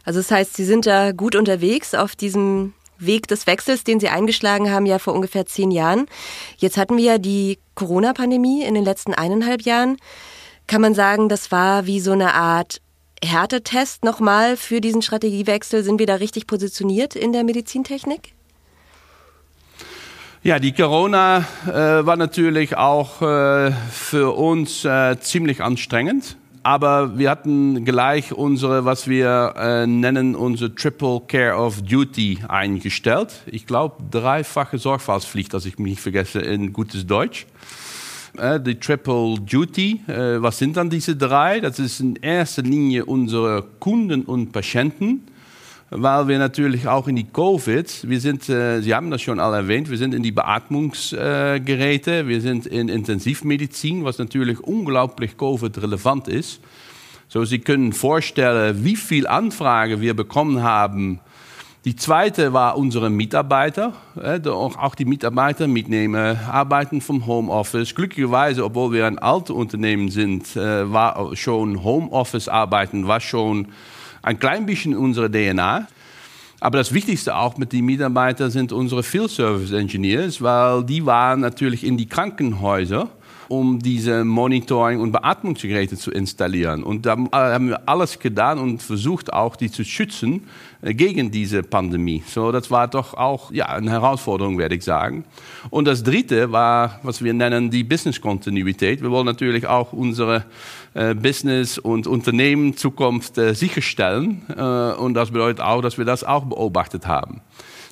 Also 0.05 0.19
das 0.19 0.29
heißt, 0.29 0.55
Sie 0.55 0.65
sind 0.65 0.85
da 0.85 1.11
gut 1.11 1.35
unterwegs 1.35 1.95
auf 1.95 2.15
diesem 2.15 2.73
Weg 2.97 3.27
des 3.27 3.47
Wechsels, 3.47 3.83
den 3.83 3.99
Sie 3.99 4.09
eingeschlagen 4.09 4.71
haben, 4.71 4.85
ja 4.85 4.99
vor 4.99 5.13
ungefähr 5.13 5.45
zehn 5.45 5.71
Jahren. 5.71 6.05
Jetzt 6.57 6.77
hatten 6.77 6.97
wir 6.97 7.03
ja 7.03 7.17
die 7.17 7.59
Corona-Pandemie 7.75 8.63
in 8.63 8.73
den 8.75 8.85
letzten 8.85 9.13
eineinhalb 9.13 9.63
Jahren. 9.63 9.97
Kann 10.67 10.81
man 10.81 10.93
sagen, 10.93 11.29
das 11.29 11.51
war 11.51 11.85
wie 11.85 11.99
so 11.99 12.11
eine 12.11 12.33
Art 12.33 12.81
Härtetest 13.23 14.03
nochmal 14.03 14.57
für 14.57 14.81
diesen 14.81 15.01
Strategiewechsel? 15.01 15.83
Sind 15.83 15.99
wir 15.99 16.07
da 16.07 16.15
richtig 16.15 16.47
positioniert 16.47 17.15
in 17.15 17.31
der 17.31 17.43
Medizintechnik? 17.43 18.33
Ja, 20.43 20.59
die 20.59 20.73
Corona 20.73 21.45
äh, 21.65 22.05
war 22.05 22.17
natürlich 22.17 22.75
auch 22.75 23.21
äh, 23.21 23.71
für 23.91 24.35
uns 24.35 24.83
äh, 24.83 25.17
ziemlich 25.21 25.63
anstrengend. 25.63 26.35
Aber 26.63 27.17
wir 27.19 27.29
hatten 27.29 27.83
gleich 27.83 28.31
unsere, 28.31 28.85
was 28.85 29.09
wir 29.09 29.53
äh, 29.57 29.85
nennen, 29.85 30.33
unsere 30.33 30.73
Triple 30.73 31.21
Care 31.27 31.57
of 31.57 31.81
Duty 31.81 32.39
eingestellt. 32.47 33.43
Ich 33.47 33.67
glaube, 33.67 33.97
dreifache 34.09 34.77
Sorgfaltspflicht, 34.77 35.53
dass 35.53 35.65
ich 35.65 35.77
mich 35.77 35.91
nicht 35.91 36.01
vergesse, 36.01 36.39
in 36.39 36.71
gutes 36.71 37.05
Deutsch. 37.05 37.45
Äh, 38.37 38.61
die 38.61 38.79
Triple 38.79 39.35
Duty, 39.41 40.03
äh, 40.07 40.41
was 40.41 40.57
sind 40.57 40.77
dann 40.77 40.89
diese 40.89 41.17
drei? 41.17 41.59
Das 41.59 41.79
ist 41.79 41.99
in 41.99 42.15
erster 42.15 42.61
Linie 42.61 43.03
unsere 43.05 43.63
Kunden 43.79 44.23
und 44.23 44.53
Patienten 44.53 45.27
weil 45.95 46.27
wir 46.27 46.39
natürlich 46.39 46.87
auch 46.87 47.07
in 47.07 47.15
die 47.15 47.25
Covid, 47.25 48.09
wir 48.09 48.19
sind, 48.19 48.49
äh, 48.49 48.81
Sie 48.81 48.93
haben 48.93 49.11
das 49.11 49.21
schon 49.21 49.39
alle 49.39 49.57
erwähnt, 49.57 49.89
wir 49.89 49.97
sind 49.97 50.13
in 50.13 50.23
die 50.23 50.31
Beatmungsgeräte, 50.31 52.19
äh, 52.19 52.27
wir 52.27 52.41
sind 52.41 52.65
in 52.65 52.89
Intensivmedizin, 52.89 54.03
was 54.03 54.17
natürlich 54.17 54.59
unglaublich 54.59 55.37
Covid-relevant 55.37 56.27
ist. 56.27 56.61
So, 57.27 57.45
Sie 57.45 57.59
können 57.59 57.93
vorstellen, 57.93 58.83
wie 58.83 58.95
viel 58.95 59.27
Anfragen 59.27 60.01
wir 60.01 60.15
bekommen 60.15 60.63
haben. 60.63 61.19
Die 61.85 61.95
zweite 61.95 62.53
war 62.53 62.77
unsere 62.77 63.09
Mitarbeiter. 63.09 63.93
Äh, 64.15 64.47
auch 64.47 64.95
die 64.95 65.05
Mitarbeiter 65.05 65.67
mitnehmen, 65.67 66.37
arbeiten 66.49 67.01
vom 67.01 67.25
Homeoffice. 67.25 67.93
Glücklicherweise, 67.93 68.63
obwohl 68.63 68.93
wir 68.93 69.05
ein 69.05 69.19
altes 69.19 69.55
Unternehmen 69.55 70.09
sind, 70.09 70.55
äh, 70.55 70.91
war 70.91 71.35
schon 71.35 71.83
Homeoffice 71.83 72.47
arbeiten, 72.47 73.07
war 73.07 73.19
schon 73.19 73.67
ein 74.23 74.39
klein 74.39 74.65
bisschen 74.65 74.95
unsere 74.95 75.29
DNA. 75.29 75.87
Aber 76.59 76.77
das 76.77 76.93
Wichtigste 76.93 77.35
auch 77.35 77.57
mit 77.57 77.73
den 77.73 77.85
Mitarbeitern 77.85 78.49
sind 78.49 78.71
unsere 78.71 79.03
Field 79.03 79.29
Service 79.29 79.71
Engineers, 79.71 80.41
weil 80.41 80.83
die 80.85 81.05
waren 81.05 81.41
natürlich 81.41 81.83
in 81.83 81.97
die 81.97 82.07
Krankenhäuser 82.07 83.09
um 83.53 83.79
diese 83.79 84.23
Monitoring- 84.23 84.99
und 84.99 85.11
Beatmungsgeräte 85.11 85.97
zu 85.97 86.11
installieren. 86.11 86.83
Und 86.83 87.05
da 87.05 87.17
haben 87.31 87.69
wir 87.69 87.87
alles 87.87 88.19
getan 88.19 88.57
und 88.57 88.81
versucht 88.81 89.31
auch, 89.31 89.55
die 89.55 89.69
zu 89.69 89.83
schützen 89.83 90.47
äh, 90.81 90.93
gegen 90.93 91.31
diese 91.31 91.63
Pandemie. 91.63 92.23
So, 92.27 92.51
das 92.51 92.71
war 92.71 92.87
doch 92.87 93.13
auch 93.13 93.51
ja, 93.51 93.67
eine 93.67 93.91
Herausforderung, 93.91 94.57
werde 94.57 94.75
ich 94.75 94.83
sagen. 94.83 95.25
Und 95.69 95.85
das 95.85 96.03
Dritte 96.03 96.51
war, 96.51 96.99
was 97.03 97.23
wir 97.23 97.33
nennen, 97.33 97.69
die 97.69 97.83
Business-Kontinuität. 97.83 99.01
Wir 99.01 99.11
wollen 99.11 99.25
natürlich 99.25 99.67
auch 99.67 99.93
unsere 99.93 100.45
äh, 100.93 101.15
Business 101.15 101.77
und 101.77 102.07
Unternehmen 102.07 102.77
Zukunft 102.77 103.37
äh, 103.37 103.53
sicherstellen. 103.53 104.43
Äh, 104.55 104.61
und 104.93 105.13
das 105.13 105.31
bedeutet 105.31 105.61
auch, 105.61 105.81
dass 105.81 105.97
wir 105.97 106.05
das 106.05 106.23
auch 106.23 106.45
beobachtet 106.45 107.07
haben. 107.07 107.41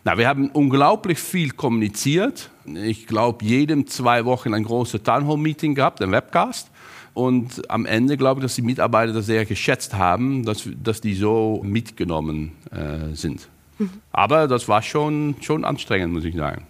Na, 0.03 0.17
wir 0.17 0.27
haben 0.27 0.49
unglaublich 0.49 1.19
viel 1.19 1.51
kommuniziert. 1.51 2.49
Ich 2.65 3.05
glaube, 3.05 3.45
jedem 3.45 3.85
zwei 3.87 4.25
Wochen 4.25 4.53
ein 4.53 4.63
großes 4.63 5.03
Town 5.03 5.27
Hall 5.27 5.37
Meeting 5.37 5.75
gehabt, 5.75 6.01
ein 6.01 6.11
Webcast. 6.11 6.71
Und 7.13 7.69
am 7.69 7.85
Ende 7.85 8.17
glaube 8.17 8.39
ich, 8.39 8.43
dass 8.43 8.55
die 8.55 8.61
Mitarbeiter 8.61 9.13
das 9.13 9.25
sehr 9.25 9.45
geschätzt 9.45 9.93
haben, 9.93 10.45
dass, 10.45 10.67
dass 10.81 11.01
die 11.01 11.13
so 11.13 11.61
mitgenommen 11.63 12.53
äh, 12.71 13.13
sind. 13.15 13.47
Mhm. 13.77 13.89
Aber 14.11 14.47
das 14.47 14.67
war 14.67 14.81
schon, 14.81 15.35
schon 15.41 15.65
anstrengend, 15.65 16.13
muss 16.13 16.23
ich 16.23 16.35
sagen. 16.35 16.65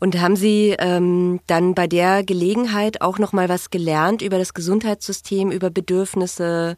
Und 0.00 0.18
haben 0.18 0.34
Sie 0.34 0.74
ähm, 0.78 1.40
dann 1.46 1.74
bei 1.74 1.86
der 1.86 2.24
Gelegenheit 2.24 3.02
auch 3.02 3.18
noch 3.18 3.34
mal 3.34 3.50
was 3.50 3.68
gelernt 3.70 4.22
über 4.22 4.38
das 4.38 4.54
Gesundheitssystem, 4.54 5.50
über 5.50 5.68
Bedürfnisse, 5.68 6.76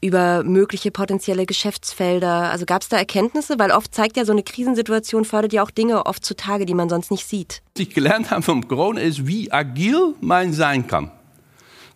über 0.00 0.42
mögliche 0.42 0.90
potenzielle 0.90 1.46
Geschäftsfelder? 1.46 2.50
Also 2.50 2.66
gab 2.66 2.82
es 2.82 2.88
da 2.88 2.96
Erkenntnisse? 2.96 3.58
Weil 3.58 3.70
oft 3.70 3.94
zeigt 3.94 4.16
ja 4.16 4.24
so 4.24 4.32
eine 4.32 4.42
Krisensituation, 4.42 5.24
fördert 5.24 5.52
ja 5.52 5.62
auch 5.62 5.70
Dinge 5.70 6.06
oft 6.06 6.24
zutage, 6.24 6.66
die 6.66 6.74
man 6.74 6.88
sonst 6.88 7.12
nicht 7.12 7.26
sieht. 7.26 7.62
Was 7.76 7.82
ich 7.82 7.94
gelernt 7.94 8.32
habe 8.32 8.42
vom 8.42 8.66
Corona 8.66 9.00
ist, 9.00 9.28
wie 9.28 9.52
agil 9.52 10.14
man 10.20 10.52
sein 10.52 10.88
kann. 10.88 11.12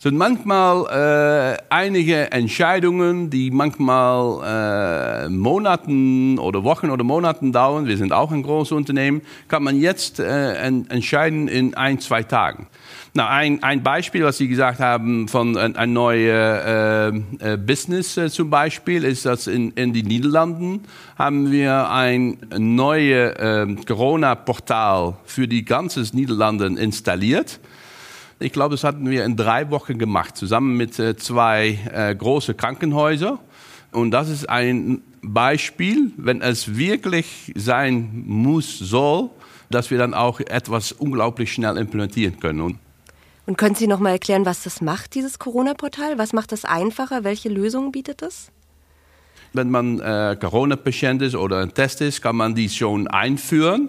Sind 0.03 0.17
manchmal 0.17 1.59
äh, 1.59 1.63
einige 1.69 2.33
Entscheidungen, 2.33 3.29
die 3.29 3.51
manchmal 3.51 5.27
äh, 5.27 5.29
Monaten 5.29 6.39
oder 6.39 6.65
Wochen 6.65 6.89
oder 6.89 7.05
Monaten 7.05 7.53
dauern. 7.53 7.87
Wir 7.87 7.99
sind 7.99 8.11
auch 8.11 8.33
ein 8.33 8.43
großes 8.43 8.73
Unternehmen. 8.73 9.21
Kann 9.49 9.63
man 9.63 9.79
jetzt 9.79 10.19
äh, 10.19 10.55
entscheiden 10.55 11.49
in 11.49 11.75
ein, 11.75 12.01
zwei 12.01 12.23
Tagen. 12.23 12.67
Na, 13.13 13.29
ein, 13.29 13.63
ein 13.63 13.83
Beispiel, 13.83 14.25
was 14.25 14.39
Sie 14.39 14.49
gesagt 14.49 14.81
haben 14.81 15.29
von 15.29 15.59
ein, 15.59 15.77
ein 15.77 15.93
neues 15.93 16.31
äh, 16.33 17.09
äh, 17.09 17.57
Business 17.59 18.17
äh, 18.17 18.31
zum 18.31 18.49
Beispiel, 18.49 19.05
ist, 19.05 19.27
dass 19.27 19.49
in, 19.49 19.73
in 19.73 19.93
den 19.93 20.07
Niederlanden 20.07 20.85
haben 21.19 21.53
wir 21.53 21.91
ein 21.91 22.39
neues 22.57 23.37
äh, 23.37 23.67
Corona-Portal 23.87 25.17
für 25.27 25.47
die 25.47 25.67
ganze 25.67 26.01
Niederlande 26.17 26.69
installiert. 26.69 27.61
Ich 28.43 28.53
glaube, 28.53 28.75
das 28.75 28.85
hatten 28.85 29.09
wir 29.11 29.25
in 29.27 29.37
drei 29.37 29.71
Wochen 29.71 29.99
gemacht, 29.99 30.37
zusammen 30.37 30.77
mit 30.77 30.99
äh, 30.99 31.15
zwei 31.15 31.79
äh, 31.93 32.15
großen 32.15 32.57
Krankenhäusern. 32.57 33.39
Und 33.93 34.13
das 34.13 34.31
ist 34.31 34.49
ein 34.49 35.03
Beispiel, 35.21 36.13
wenn 36.17 36.41
es 36.41 36.77
wirklich 36.77 37.53
sein 37.55 38.25
muss, 38.27 38.79
soll, 38.79 39.29
dass 39.69 39.91
wir 39.91 39.99
dann 39.99 40.15
auch 40.15 40.41
etwas 40.41 40.93
unglaublich 40.93 41.53
schnell 41.53 41.77
implementieren 41.77 42.41
können. 42.41 42.61
Und 42.63 42.79
und 43.47 43.57
können 43.57 43.75
Sie 43.75 43.89
noch 43.89 43.99
mal 43.99 44.11
erklären, 44.11 44.47
was 44.47 44.63
das 44.63 44.81
macht, 44.81 45.17
dieses 45.17 45.41
Corona-Portal? 45.41 46.19
Was 46.19 46.33
macht 46.33 46.53
das 46.53 46.65
einfacher? 46.65 47.25
Welche 47.25 47.49
Lösungen 47.49 47.91
bietet 47.91 48.23
es? 48.23 48.53
Wenn 49.53 49.71
man 49.71 49.99
äh, 49.99 50.37
Corona-Patient 50.41 51.21
ist 51.23 51.35
oder 51.35 51.59
ein 51.59 51.75
Test 51.75 52.01
ist, 52.01 52.23
kann 52.23 52.37
man 52.37 52.55
die 52.55 52.69
schon 52.69 53.09
einführen. 53.09 53.89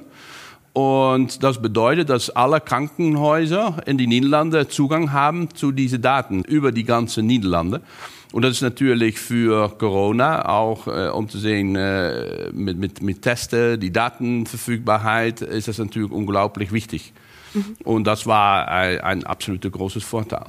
Und 0.74 1.44
das 1.44 1.62
bedeutet, 1.62 2.10
dass 2.10 2.30
alle 2.30 2.62
Krankenhäuser 2.62 3.82
in 3.86 3.98
die 3.98 4.08
Niederlande 4.08 4.68
Zugang 4.70 5.12
haben 5.12 5.54
zu 5.54 5.72
diesen 5.72 6.02
Daten 6.02 6.44
über 6.44 6.72
die 6.72 6.86
ganzen 6.86 7.28
Niederlande. 7.28 7.82
Und 8.32 8.44
das 8.44 8.54
ist 8.54 8.62
natürlich 8.62 9.20
für 9.20 9.70
Corona 9.78 10.48
auch, 10.48 10.88
äh, 10.88 11.10
um 11.10 11.28
zu 11.28 11.38
sehen, 11.38 11.76
äh, 11.76 12.50
mit, 12.54 12.78
mit, 12.78 13.02
mit 13.02 13.22
Testen, 13.22 13.78
die 13.80 13.92
Datenverfügbarkeit, 13.92 15.42
ist 15.42 15.68
das 15.68 15.78
natürlich 15.78 16.12
unglaublich 16.12 16.72
wichtig. 16.72 17.12
Mhm. 17.54 17.76
Und 17.84 18.06
das 18.06 18.26
war 18.26 18.70
ein, 18.70 19.02
ein 19.02 19.24
absoluter 19.26 19.70
großes 19.70 20.04
Vorteil. 20.04 20.46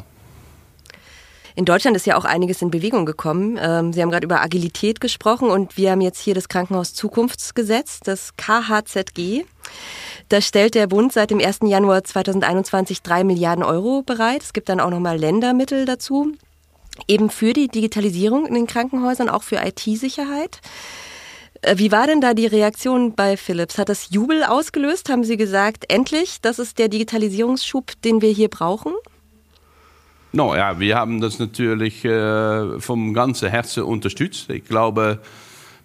In 1.54 1.64
Deutschland 1.64 1.97
ist 1.97 2.06
ja 2.06 2.16
auch 2.16 2.25
einiges 2.25 2.62
in 2.62 2.71
Bewegung 2.71 3.04
gekommen. 3.04 3.59
Ähm, 3.61 3.92
Sie 3.92 4.00
haben 4.00 4.11
gerade 4.11 4.25
über 4.25 4.40
Agilität 4.40 5.00
gesprochen 5.00 5.50
und 5.50 5.76
wir 5.76 5.90
haben 5.90 6.00
jetzt 6.00 6.21
hier 6.21 6.35
das 6.35 6.49
Krankenhaus 6.49 6.94
Zukunftsgesetz, 6.94 8.00
das 8.00 8.37
KHZG. 8.37 9.44
Da 10.28 10.40
stellt 10.40 10.75
der 10.75 10.87
Bund 10.87 11.12
seit 11.12 11.30
dem 11.30 11.40
1. 11.40 11.61
Januar 11.64 12.04
2021 12.04 13.02
drei 13.02 13.23
Milliarden 13.23 13.64
Euro 13.64 14.02
bereit. 14.02 14.42
Es 14.42 14.52
gibt 14.52 14.68
dann 14.68 14.80
auch 14.80 14.90
nochmal 14.90 15.18
Ländermittel 15.18 15.85
dazu, 15.85 16.32
eben 17.06 17.28
für 17.28 17.52
die 17.52 17.68
Digitalisierung 17.68 18.47
in 18.47 18.54
den 18.54 18.66
Krankenhäusern, 18.66 19.28
auch 19.28 19.42
für 19.42 19.56
IT-Sicherheit. 19.56 20.61
Äh, 21.61 21.76
wie 21.76 21.92
war 21.92 22.06
denn 22.06 22.21
da 22.21 22.35
die 22.35 22.47
Reaktion 22.47 23.14
bei 23.14 23.37
Philips? 23.37 23.78
Hat 23.78 23.88
das 23.88 24.11
Jubel 24.11 24.42
ausgelöst? 24.42 25.11
Haben 25.11 25.25
Sie 25.25 25.37
gesagt, 25.37 25.85
endlich, 25.92 26.40
das 26.40 26.59
ist 26.59 26.78
der 26.78 26.88
Digitalisierungsschub, 26.88 27.92
den 28.02 28.23
wir 28.23 28.30
hier 28.30 28.49
brauchen? 28.49 28.92
No, 30.34 30.56
ja, 30.56 30.80
wir 30.80 30.96
haben 30.96 31.20
das 31.20 31.38
natürlich 31.38 32.06
äh, 32.06 32.80
vom 32.80 33.12
ganzen 33.12 33.50
Herzen 33.50 33.82
unterstützt. 33.82 34.48
Ich 34.48 34.64
glaube, 34.64 35.18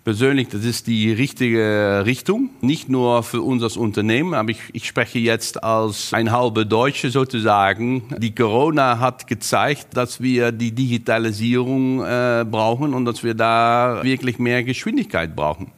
persönlich, 0.06 0.48
das 0.48 0.64
ist 0.64 0.88
die 0.88 1.12
richtige 1.12 2.04
Richtung. 2.06 2.52
Nicht 2.62 2.88
nur 2.88 3.24
für 3.24 3.42
uns 3.42 3.62
als 3.62 3.76
Unternehmen, 3.76 4.34
aber 4.34 4.52
ich, 4.52 4.62
ich 4.72 4.88
spreche 4.88 5.20
jetzt 5.20 5.62
als 5.62 6.14
ein 6.14 6.32
halber 6.32 6.64
Deutsche 6.64 7.10
sozusagen. 7.10 8.04
Die 8.20 8.34
Corona 8.34 9.00
hat 9.00 9.28
gezeigt, 9.28 9.98
dass 9.98 10.22
wir 10.22 10.54
die 10.54 10.72
Digitalisierung 10.72 12.06
äh, 12.06 12.46
brauchen 12.50 12.94
und 12.94 13.04
dass 13.04 13.26
wir 13.26 13.34
da 13.34 14.00
wirklich 14.02 14.40
mehr 14.40 14.64
Geschwindigkeit 14.64 15.36
brauchen. 15.36 15.74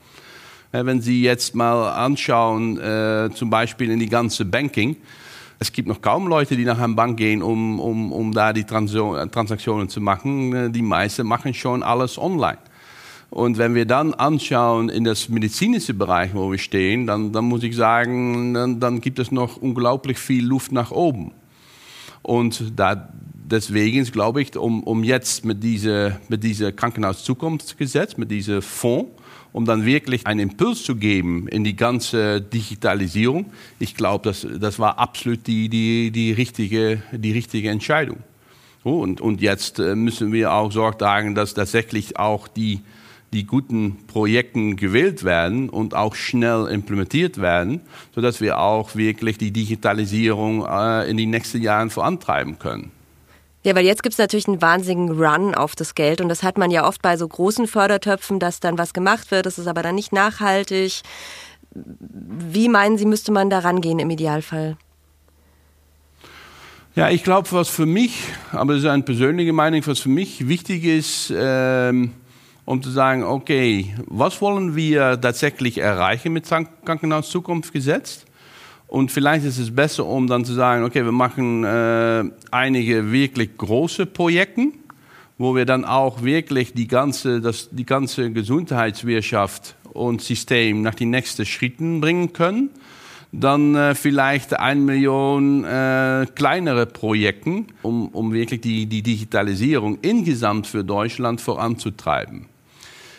Äh, 0.72 0.86
wenn 0.86 1.02
Sie 1.02 1.24
jetzt 1.24 1.56
mal 1.56 1.90
anschauen, 1.90 2.80
äh, 2.80 3.32
zum 3.34 3.50
Beispiel 3.50 3.90
in 3.90 3.98
die 3.98 4.10
ganze 4.10 4.46
Banking, 4.46 4.96
es 5.60 5.74
gibt 5.74 5.88
noch 5.88 6.02
kaum 6.02 6.28
Leute, 6.28 6.56
die 6.56 6.64
nach 6.64 6.80
einer 6.80 6.94
Bank 6.94 7.18
gehen, 7.18 7.44
um, 7.44 7.80
um, 7.80 8.14
um 8.14 8.34
da 8.34 8.54
die 8.54 8.64
Transaktionen 8.64 9.90
zu 9.90 10.00
machen. 10.00 10.54
Äh, 10.56 10.70
die 10.72 10.82
meisten 10.82 11.28
machen 11.28 11.54
schon 11.54 11.84
alles 11.84 12.18
online. 12.18 12.60
Und 13.30 13.58
wenn 13.58 13.76
wir 13.76 13.86
dann 13.86 14.14
anschauen 14.16 14.90
in 14.90 15.04
das 15.04 15.30
medizinische 15.30 15.94
Bereich, 15.94 16.34
wo 16.34 16.50
wir 16.50 16.58
stehen, 16.58 17.06
dann, 17.06 17.32
dann 17.32 17.46
muss 17.46 17.62
ich 17.62 17.76
sagen, 17.76 18.54
dann, 18.54 18.80
dann 18.80 19.02
gibt 19.02 19.20
es 19.20 19.32
noch 19.32 19.58
unglaublich 19.58 20.18
viel 20.18 20.46
Luft 20.46 20.72
nach 20.72 20.92
oben. 20.92 21.32
Und 22.24 22.74
da, 22.76 23.10
deswegen 23.34 24.04
glaube 24.06 24.42
ich, 24.42 24.58
um, 24.58 24.82
um 24.84 25.04
jetzt 25.04 25.46
mit 25.46 25.62
diesem 25.62 26.14
mit 26.28 26.44
diese 26.44 26.74
Krankenhauszukunftsgesetz, 26.74 28.18
mit 28.18 28.32
diesem 28.32 28.62
Fonds, 28.62 29.12
um 29.52 29.66
dann 29.66 29.86
wirklich 29.86 30.26
einen 30.28 30.40
Impuls 30.40 30.84
zu 30.84 30.96
geben 30.96 31.48
in 31.48 31.64
die 31.64 31.76
ganze 31.76 32.42
Digitalisierung, 32.42 33.52
ich 33.80 33.96
glaube, 33.96 34.24
das, 34.30 34.48
das 34.60 34.80
war 34.80 35.00
absolut 35.00 35.48
die, 35.48 35.70
die, 35.70 36.12
die, 36.12 36.32
richtige, 36.32 37.02
die 37.12 37.32
richtige 37.32 37.70
Entscheidung. 37.70 38.18
und, 38.84 39.22
und 39.22 39.42
jetzt 39.42 39.80
äh, 39.80 39.96
müssen 39.96 40.32
wir 40.32 40.54
auch 40.54 40.72
Sorge 40.72 40.98
tragen, 40.98 41.36
dass 41.36 41.54
tatsächlich 41.54 42.18
auch 42.18 42.48
die 42.48 42.82
die 43.34 43.46
guten 43.46 44.08
Projekte 44.08 44.76
gewählt 44.76 45.24
werden 45.24 45.70
und 45.70 45.94
auch 45.94 46.16
schnell 46.16 46.68
implementiert 46.68 47.40
werden, 47.40 47.82
sodass 48.16 48.42
wir 48.42 48.60
auch 48.60 48.96
wirklich 48.96 49.38
die 49.38 49.52
Digitalisierung 49.52 50.66
äh, 50.66 51.10
in 51.10 51.18
die 51.18 51.26
nächsten 51.26 51.62
Jahren 51.62 51.90
vorantreiben 51.90 52.58
können. 52.58 52.92
Ja, 53.64 53.76
weil 53.76 53.86
jetzt 53.86 54.04
gibt 54.04 54.14
es 54.14 54.20
natürlich 54.20 54.48
einen 54.48 54.62
wahnsinnigen 54.62 55.22
Run 55.22 55.54
auf 55.54 55.76
das 55.76 55.94
Geld 55.94 56.22
und 56.22 56.30
das 56.30 56.44
hat 56.44 56.58
man 56.58 56.72
ja 56.72 56.88
oft 56.88 57.02
bei 57.02 57.18
so 57.18 57.28
großen 57.28 57.68
Fördertöpfen, 57.68 58.40
dass 58.40 58.62
dann 58.62 58.78
was 58.78 58.94
gemacht 58.94 59.32
wird, 59.32 59.46
das 59.46 59.60
ist 59.60 59.68
aber 59.68 59.84
dann 59.84 59.96
nicht 59.96 60.14
nachhaltig. 60.14 61.02
Wie 61.72 62.70
meinen 62.70 62.98
Sie, 62.98 63.06
müsste 63.06 63.32
man 63.32 63.50
da 63.50 63.60
rangehen 63.60 64.00
im 64.00 64.10
Idealfall? 64.10 64.78
Ja, 66.96 67.10
ich 67.10 67.24
glaube, 67.24 67.52
was 67.52 67.70
für 67.70 67.86
mich, 67.86 68.24
aber 68.52 68.74
das 68.74 68.84
ist 68.84 68.90
eine 68.90 69.04
persönliche 69.04 69.54
Meinung, 69.54 69.86
was 69.86 70.00
für 70.00 70.10
mich 70.10 70.48
wichtig 70.48 70.86
ist, 70.86 71.32
ähm, 71.36 72.12
um 72.66 72.82
zu 72.82 72.90
sagen, 72.90 73.24
okay, 73.24 73.94
was 74.06 74.42
wollen 74.42 74.76
wir 74.76 75.20
tatsächlich 75.20 75.78
erreichen 75.78 76.34
mit 76.34 76.48
Krankenhauszukunftsgesetz? 76.48 78.26
Und 78.90 79.12
vielleicht 79.12 79.46
ist 79.46 79.60
es 79.60 79.74
besser, 79.74 80.08
um 80.08 80.26
dann 80.26 80.44
zu 80.44 80.54
sagen, 80.54 80.84
okay, 80.84 81.06
wir 81.06 81.12
machen 81.12 81.64
äh, 81.64 82.24
einige 82.50 83.12
wirklich 83.12 83.56
große 83.56 84.08
Projekte, 84.08 84.70
wo 85.38 85.56
wir 85.56 85.66
dann 85.66 85.86
auch 85.86 86.24
wirklich 86.24 86.74
die 86.74 86.88
ganze, 86.88 87.40
das, 87.40 87.70
die 87.72 87.86
ganze 87.86 88.32
Gesundheitswirtschaft 88.32 89.76
und 89.94 90.22
System 90.22 90.82
nach 90.82 90.96
den 90.96 91.12
nächsten 91.12 91.46
Schritten 91.46 92.02
bringen 92.02 92.34
können. 92.34 92.72
Dann 93.32 93.76
äh, 93.76 93.94
vielleicht 93.94 94.60
eine 94.60 94.82
Million 94.82 95.64
äh, 95.66 96.26
kleinere 96.34 96.88
Projekte, 96.88 97.66
um, 97.84 98.08
um 98.08 98.34
wirklich 98.34 98.62
die, 98.62 98.88
die 98.88 99.04
Digitalisierung 99.04 100.00
insgesamt 100.02 100.66
für 100.66 100.84
Deutschland 100.84 101.42
voranzutreiben. 101.42 102.48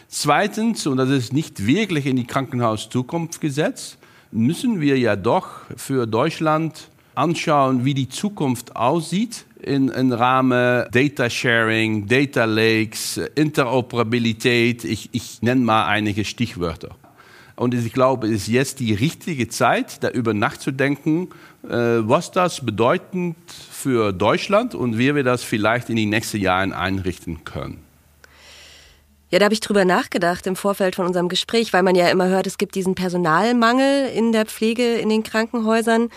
Zweitens, 0.09 0.89
und 0.89 0.97
das 0.97 1.11
ist 1.11 1.33
nicht 1.33 1.65
wirklich 1.65 2.07
in 2.07 2.17
die 2.17 2.27
Krankenhauszukunftsgesetz, 2.27 3.99
müssen 4.33 4.81
wir 4.81 4.99
ja 4.99 5.17
doch 5.17 5.49
für 5.77 6.07
Deutschland 6.07 6.89
anschauen, 7.15 7.85
wie 7.85 7.95
die 7.95 8.09
Zukunft 8.09 8.77
aussieht 8.77 9.45
in, 9.61 9.89
im 9.89 10.13
Rahmen 10.13 10.87
Data 10.91 11.29
Sharing, 11.29 12.07
Data 12.07 12.45
Lakes, 12.45 13.19
Interoperabilität. 13.35 14.85
Ich, 14.85 15.11
ich 15.13 15.43
nenne 15.43 15.61
mal 15.61 15.87
einige 15.87 16.25
Stichwörter. 16.25 16.97
Und 17.57 17.75
ich 17.75 17.93
glaube, 17.93 18.29
es 18.29 18.43
ist 18.43 18.49
jetzt 18.49 18.81
die 18.81 18.95
richtige 18.95 19.49
Zeit, 19.49 20.03
darüber 20.03 20.33
nachzudenken, 20.33 21.29
äh, 21.63 21.69
was 21.69 22.31
das 22.31 22.65
bedeutet 22.65 23.37
für 23.71 24.13
Deutschland 24.13 24.75
und 24.75 24.97
wie 24.97 25.15
wir 25.15 25.25
das 25.25 25.43
vielleicht 25.43 25.91
in 25.91 25.97
den 25.97 26.09
nächsten 26.09 26.39
Jahren 26.39 26.73
einrichten 26.73 27.45
können. 27.45 27.90
Ja, 29.31 29.39
da 29.39 29.45
habe 29.45 29.55
ich 29.55 29.61
drüber 29.61 29.85
nachgedacht 29.85 30.47
im 30.47 30.57
Vorfeld 30.57 30.97
von 30.97 31.07
unserem 31.07 31.29
Gespräch, 31.29 31.73
weil 31.73 31.85
man 31.85 31.95
ja 31.95 32.09
immer 32.09 32.27
hört, 32.27 32.47
es 32.47 32.59
gibt 32.59 32.75
diesen 32.75 32.97
Personalmangel 32.97 34.09
in 34.09 34.33
der 34.33 34.45
Pflege 34.45 34.95
in 34.95 35.09
den 35.09 35.23
Krankenhäusern. 35.23 36.09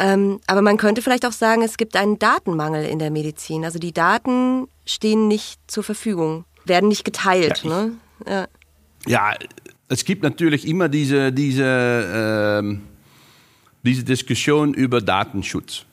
Ähm, 0.00 0.40
aber 0.48 0.62
man 0.62 0.76
könnte 0.76 1.02
vielleicht 1.02 1.24
auch 1.24 1.32
sagen, 1.32 1.62
es 1.62 1.76
gibt 1.76 1.94
einen 1.94 2.18
Datenmangel 2.18 2.84
in 2.84 2.98
der 2.98 3.12
Medizin. 3.12 3.64
Also 3.64 3.78
die 3.78 3.92
Daten 3.92 4.66
stehen 4.84 5.28
nicht 5.28 5.60
zur 5.68 5.84
Verfügung, 5.84 6.44
werden 6.64 6.88
nicht 6.88 7.04
geteilt. 7.04 7.62
Ja, 7.62 7.70
ne? 7.70 7.92
ja. 8.26 8.48
ja 9.06 9.34
es 9.88 10.04
gibt 10.04 10.24
natürlich 10.24 10.66
immer 10.66 10.88
diese, 10.88 11.32
diese, 11.32 12.60
ähm, 12.60 12.82
diese 13.84 14.02
Diskussion 14.02 14.74
über 14.74 15.00
Datenschutz. 15.00 15.84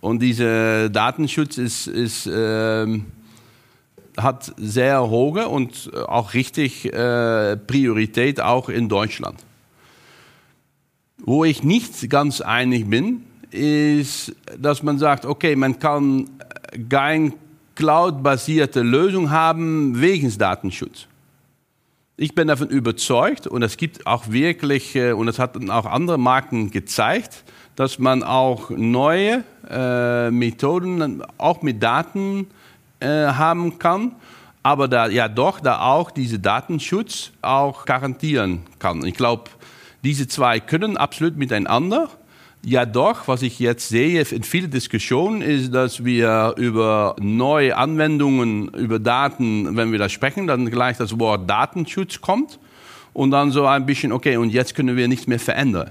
Und 0.00 0.20
dieser 0.20 0.88
Datenschutz 0.88 1.58
ist, 1.58 1.86
ist 1.86 2.28
ähm, 2.32 3.06
hat 4.16 4.52
sehr 4.56 5.08
hohe 5.08 5.48
und 5.48 5.90
äh, 5.92 6.00
auch 6.00 6.34
richtig 6.34 6.92
äh, 6.92 7.56
Priorität 7.56 8.40
auch 8.40 8.68
in 8.68 8.88
Deutschland. 8.88 9.38
Wo 11.18 11.44
ich 11.44 11.62
nicht 11.62 12.10
ganz 12.10 12.40
einig 12.40 12.88
bin, 12.88 13.24
ist, 13.50 14.34
dass 14.58 14.82
man 14.82 14.98
sagt, 14.98 15.24
okay, 15.24 15.56
man 15.56 15.78
kann 15.78 16.30
kein 16.88 17.34
cloud-basierte 17.74 18.82
Lösung 18.82 19.30
haben 19.30 20.00
wegen 20.00 20.36
Datenschutz. 20.36 21.06
Ich 22.16 22.34
bin 22.34 22.48
davon 22.48 22.68
überzeugt 22.68 23.46
und 23.46 23.62
es 23.62 23.76
gibt 23.76 24.06
auch 24.06 24.30
wirklich, 24.30 24.94
äh, 24.94 25.12
und 25.12 25.26
das 25.26 25.38
hatten 25.38 25.70
auch 25.70 25.86
andere 25.86 26.18
Marken 26.18 26.70
gezeigt, 26.70 27.44
dass 27.74 27.98
man 27.98 28.22
auch 28.22 28.70
neue 28.70 29.44
äh, 29.68 30.30
Methoden, 30.30 31.22
auch 31.38 31.62
mit 31.62 31.82
Daten, 31.82 32.48
äh, 33.02 33.32
haben 33.32 33.78
kann, 33.78 34.12
aber 34.62 34.88
da 34.88 35.08
ja 35.08 35.28
doch 35.28 35.60
da 35.60 35.80
auch 35.80 36.10
diese 36.10 36.38
Datenschutz 36.38 37.32
auch 37.42 37.84
garantieren 37.84 38.60
kann. 38.78 39.04
Ich 39.04 39.14
glaube, 39.14 39.50
diese 40.04 40.28
zwei 40.28 40.60
können 40.60 40.96
absolut 40.96 41.36
miteinander. 41.36 42.08
Ja, 42.64 42.86
doch, 42.86 43.26
was 43.26 43.42
ich 43.42 43.58
jetzt 43.58 43.88
sehe 43.88 44.22
in 44.22 44.44
vielen 44.44 44.70
Diskussionen 44.70 45.42
ist, 45.42 45.74
dass 45.74 46.04
wir 46.04 46.54
über 46.56 47.16
neue 47.18 47.76
Anwendungen, 47.76 48.68
über 48.68 49.00
Daten, 49.00 49.76
wenn 49.76 49.90
wir 49.90 49.98
da 49.98 50.08
sprechen, 50.08 50.46
dann 50.46 50.70
gleich 50.70 50.96
das 50.96 51.18
Wort 51.18 51.50
Datenschutz 51.50 52.20
kommt 52.20 52.60
und 53.12 53.32
dann 53.32 53.50
so 53.50 53.66
ein 53.66 53.84
bisschen, 53.84 54.12
okay, 54.12 54.36
und 54.36 54.50
jetzt 54.50 54.76
können 54.76 54.96
wir 54.96 55.08
nichts 55.08 55.26
mehr 55.26 55.40
verändern. 55.40 55.90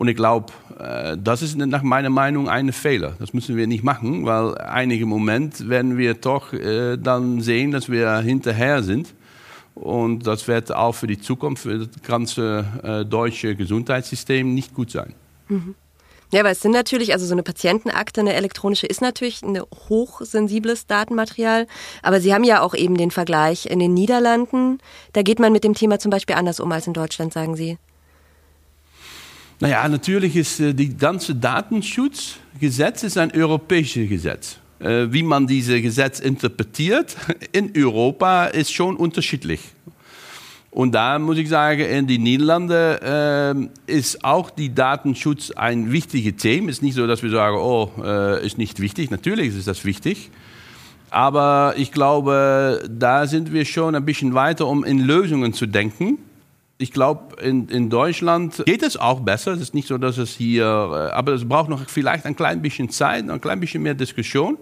Und 0.00 0.08
ich 0.08 0.16
glaube, 0.16 0.50
äh, 0.78 1.18
das 1.22 1.42
ist 1.42 1.58
nach 1.58 1.82
meiner 1.82 2.08
Meinung 2.08 2.48
ein 2.48 2.72
Fehler. 2.72 3.16
Das 3.18 3.34
müssen 3.34 3.58
wir 3.58 3.66
nicht 3.66 3.84
machen, 3.84 4.24
weil 4.24 4.56
einige 4.56 5.04
Moment 5.04 5.68
werden 5.68 5.98
wir 5.98 6.14
doch 6.14 6.54
äh, 6.54 6.96
dann 6.96 7.42
sehen, 7.42 7.70
dass 7.70 7.90
wir 7.90 8.16
hinterher 8.20 8.82
sind. 8.82 9.12
Und 9.74 10.26
das 10.26 10.48
wird 10.48 10.74
auch 10.74 10.94
für 10.94 11.06
die 11.06 11.20
Zukunft, 11.20 11.64
für 11.64 11.80
das 11.80 11.88
ganze 12.02 12.64
äh, 12.82 13.04
deutsche 13.04 13.54
Gesundheitssystem 13.54 14.54
nicht 14.54 14.72
gut 14.72 14.90
sein. 14.90 15.12
Mhm. 15.48 15.74
Ja, 16.32 16.40
aber 16.40 16.50
es 16.50 16.62
sind 16.62 16.72
natürlich, 16.72 17.12
also 17.12 17.26
so 17.26 17.34
eine 17.34 17.42
Patientenakte, 17.42 18.22
eine 18.22 18.32
elektronische, 18.32 18.86
ist 18.86 19.02
natürlich 19.02 19.42
ein 19.42 19.60
hochsensibles 19.90 20.86
Datenmaterial. 20.86 21.66
Aber 22.02 22.22
Sie 22.22 22.32
haben 22.32 22.44
ja 22.44 22.62
auch 22.62 22.74
eben 22.74 22.96
den 22.96 23.10
Vergleich 23.10 23.66
in 23.66 23.80
den 23.80 23.92
Niederlanden. 23.92 24.78
Da 25.12 25.20
geht 25.20 25.40
man 25.40 25.52
mit 25.52 25.62
dem 25.62 25.74
Thema 25.74 25.98
zum 25.98 26.10
Beispiel 26.10 26.36
anders 26.36 26.58
um 26.58 26.72
als 26.72 26.86
in 26.86 26.94
Deutschland, 26.94 27.34
sagen 27.34 27.54
Sie. 27.54 27.76
Naja, 29.62 29.86
natürlich 29.86 30.36
ist 30.36 30.58
äh, 30.58 30.72
die 30.72 30.96
ganze 30.96 31.34
Datenschutzgesetz 31.34 33.02
ist 33.02 33.18
ein 33.18 33.30
europäisches 33.30 34.08
Gesetz. 34.08 34.56
Äh, 34.78 35.12
wie 35.12 35.22
man 35.22 35.46
dieses 35.46 35.82
Gesetz 35.82 36.18
interpretiert 36.18 37.14
in 37.52 37.70
Europa 37.76 38.46
ist 38.46 38.72
schon 38.72 38.96
unterschiedlich. 38.96 39.60
Und 40.70 40.94
da 40.94 41.18
muss 41.18 41.36
ich 41.36 41.50
sagen, 41.50 41.82
in 41.82 42.06
den 42.06 42.22
Niederlanden 42.22 43.68
äh, 43.88 43.92
ist 43.92 44.24
auch 44.24 44.48
die 44.48 44.72
Datenschutz 44.74 45.50
ein 45.50 45.92
wichtiges 45.92 46.36
Thema. 46.40 46.70
Es 46.70 46.76
ist 46.76 46.82
nicht 46.82 46.94
so, 46.94 47.06
dass 47.06 47.22
wir 47.22 47.30
sagen, 47.30 47.58
oh, 47.58 47.90
äh, 48.02 48.46
ist 48.46 48.56
nicht 48.56 48.80
wichtig. 48.80 49.10
Natürlich 49.10 49.54
ist 49.54 49.68
das 49.68 49.84
wichtig. 49.84 50.30
Aber 51.10 51.74
ich 51.76 51.92
glaube, 51.92 52.88
da 52.88 53.26
sind 53.26 53.52
wir 53.52 53.66
schon 53.66 53.94
ein 53.94 54.06
bisschen 54.06 54.32
weiter, 54.32 54.68
um 54.68 54.84
in 54.84 55.00
Lösungen 55.00 55.52
zu 55.52 55.66
denken 55.66 56.18
ich 56.80 56.92
glaube, 56.92 57.42
in, 57.42 57.68
in 57.68 57.90
Deutschland 57.90 58.62
geht 58.64 58.82
es 58.82 58.96
auch 58.96 59.20
besser. 59.20 59.52
Es 59.52 59.60
ist 59.60 59.74
nicht 59.74 59.86
so, 59.86 59.98
dass 59.98 60.16
es 60.16 60.30
hier, 60.30 60.64
äh, 60.64 61.12
aber 61.12 61.34
es 61.34 61.46
braucht 61.46 61.68
noch 61.68 61.86
vielleicht 61.88 62.24
ein 62.24 62.34
klein 62.34 62.62
bisschen 62.62 62.88
Zeit, 62.88 63.28
ein 63.28 63.40
klein 63.40 63.60
bisschen 63.60 63.82
mehr 63.82 63.94
Diskussion. 63.94 64.56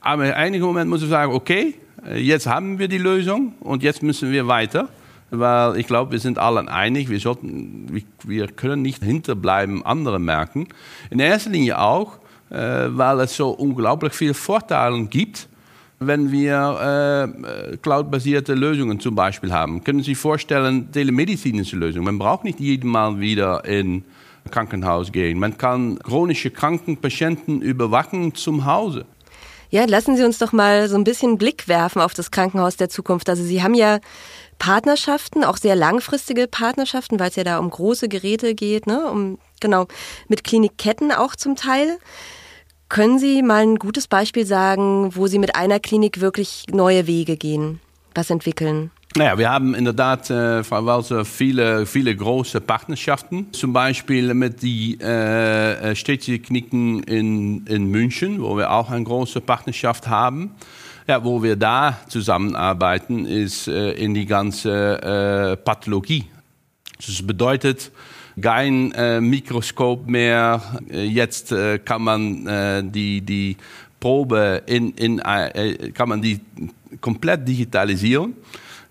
Aber 0.00 0.24
in 0.24 0.32
einigen 0.32 0.64
Momenten 0.64 0.88
muss 0.88 1.02
ich 1.02 1.10
sagen, 1.10 1.34
okay, 1.34 1.74
äh, 2.06 2.18
jetzt 2.18 2.46
haben 2.46 2.78
wir 2.78 2.88
die 2.88 2.98
Lösung 2.98 3.52
und 3.60 3.82
jetzt 3.82 4.02
müssen 4.02 4.32
wir 4.32 4.48
weiter. 4.48 4.88
Weil 5.30 5.76
ich 5.76 5.86
glaube, 5.86 6.12
wir 6.12 6.20
sind 6.20 6.38
alle 6.38 6.66
einig, 6.70 7.10
wir, 7.10 7.20
sollten, 7.20 8.02
wir 8.24 8.46
können 8.46 8.80
nicht 8.80 9.04
hinterbleiben, 9.04 9.84
andere 9.84 10.18
merken. 10.18 10.68
In 11.10 11.18
erster 11.18 11.50
Linie 11.50 11.78
auch, 11.78 12.18
äh, 12.48 12.86
weil 12.88 13.20
es 13.20 13.36
so 13.36 13.50
unglaublich 13.50 14.14
viele 14.14 14.32
Vorteile 14.32 15.04
gibt 15.04 15.48
wenn 16.00 16.30
wir 16.30 17.32
äh, 17.72 17.76
cloud-basierte 17.78 18.54
Lösungen 18.54 19.00
zum 19.00 19.14
Beispiel 19.14 19.52
haben. 19.52 19.82
Können 19.82 20.00
Sie 20.00 20.12
sich 20.12 20.18
vorstellen, 20.18 20.92
telemedizinische 20.92 21.76
Lösungen. 21.76 22.04
Man 22.04 22.18
braucht 22.18 22.44
nicht 22.44 22.60
jeden 22.60 22.90
Mal 22.90 23.18
wieder 23.18 23.64
in 23.64 24.04
Krankenhaus 24.50 25.12
gehen. 25.12 25.38
Man 25.38 25.58
kann 25.58 25.98
chronische 25.98 26.50
Krankenpatienten 26.50 27.60
überwachen 27.60 28.34
zum 28.34 28.64
Hause. 28.64 29.04
Ja, 29.70 29.84
lassen 29.84 30.16
Sie 30.16 30.24
uns 30.24 30.38
doch 30.38 30.52
mal 30.52 30.88
so 30.88 30.96
ein 30.96 31.04
bisschen 31.04 31.36
Blick 31.36 31.68
werfen 31.68 32.00
auf 32.00 32.14
das 32.14 32.30
Krankenhaus 32.30 32.76
der 32.76 32.88
Zukunft. 32.88 33.28
Also 33.28 33.42
Sie 33.42 33.62
haben 33.62 33.74
ja 33.74 33.98
Partnerschaften, 34.58 35.44
auch 35.44 35.58
sehr 35.58 35.76
langfristige 35.76 36.46
Partnerschaften, 36.48 37.20
weil 37.20 37.28
es 37.28 37.36
ja 37.36 37.44
da 37.44 37.58
um 37.58 37.68
große 37.68 38.08
Geräte 38.08 38.54
geht, 38.54 38.86
ne? 38.86 39.06
um 39.10 39.38
genau 39.60 39.86
mit 40.26 40.42
Klinikketten 40.42 41.12
auch 41.12 41.36
zum 41.36 41.54
Teil. 41.54 41.98
Können 42.88 43.18
Sie 43.18 43.42
mal 43.42 43.62
ein 43.62 43.76
gutes 43.76 44.08
Beispiel 44.08 44.46
sagen, 44.46 45.14
wo 45.14 45.26
Sie 45.26 45.38
mit 45.38 45.54
einer 45.54 45.78
Klinik 45.78 46.20
wirklich 46.20 46.64
neue 46.70 47.06
Wege 47.06 47.36
gehen, 47.36 47.80
was 48.14 48.30
entwickeln? 48.30 48.90
Naja, 49.14 49.36
wir 49.36 49.50
haben 49.50 49.74
inderdaad 49.74 50.30
äh, 50.30 50.70
Walter 50.70 51.24
viele, 51.24 51.84
viele 51.86 52.14
große 52.14 52.60
Partnerschaften. 52.60 53.52
Zum 53.52 53.72
Beispiel 53.72 54.32
mit 54.32 54.62
den 54.62 55.00
äh, 55.00 55.94
städtischen 55.96 56.42
Kliniken 56.42 57.02
in, 57.02 57.66
in 57.66 57.90
München, 57.90 58.40
wo 58.40 58.56
wir 58.56 58.70
auch 58.70 58.90
eine 58.90 59.04
große 59.04 59.40
Partnerschaft 59.40 60.08
haben. 60.08 60.52
Ja, 61.06 61.24
wo 61.24 61.42
wir 61.42 61.56
da 61.56 61.98
zusammenarbeiten, 62.08 63.26
ist 63.26 63.66
äh, 63.66 63.92
in 63.92 64.14
die 64.14 64.26
ganze 64.26 65.02
äh, 65.02 65.56
Pathologie. 65.56 66.26
Das 66.98 67.26
bedeutet, 67.26 67.90
kein 68.40 68.92
äh, 68.92 69.20
Mikroskop 69.20 70.06
mehr. 70.06 70.60
Äh, 70.90 71.04
jetzt 71.04 71.52
äh, 71.52 71.78
kann 71.78 72.02
man 72.02 72.46
äh, 72.46 72.82
die, 72.84 73.20
die 73.20 73.56
Probe 74.00 74.62
in, 74.66 74.92
in, 74.92 75.18
äh, 75.18 75.90
kann 75.92 76.08
man 76.08 76.22
die 76.22 76.40
komplett 77.00 77.46
digitalisieren. 77.46 78.34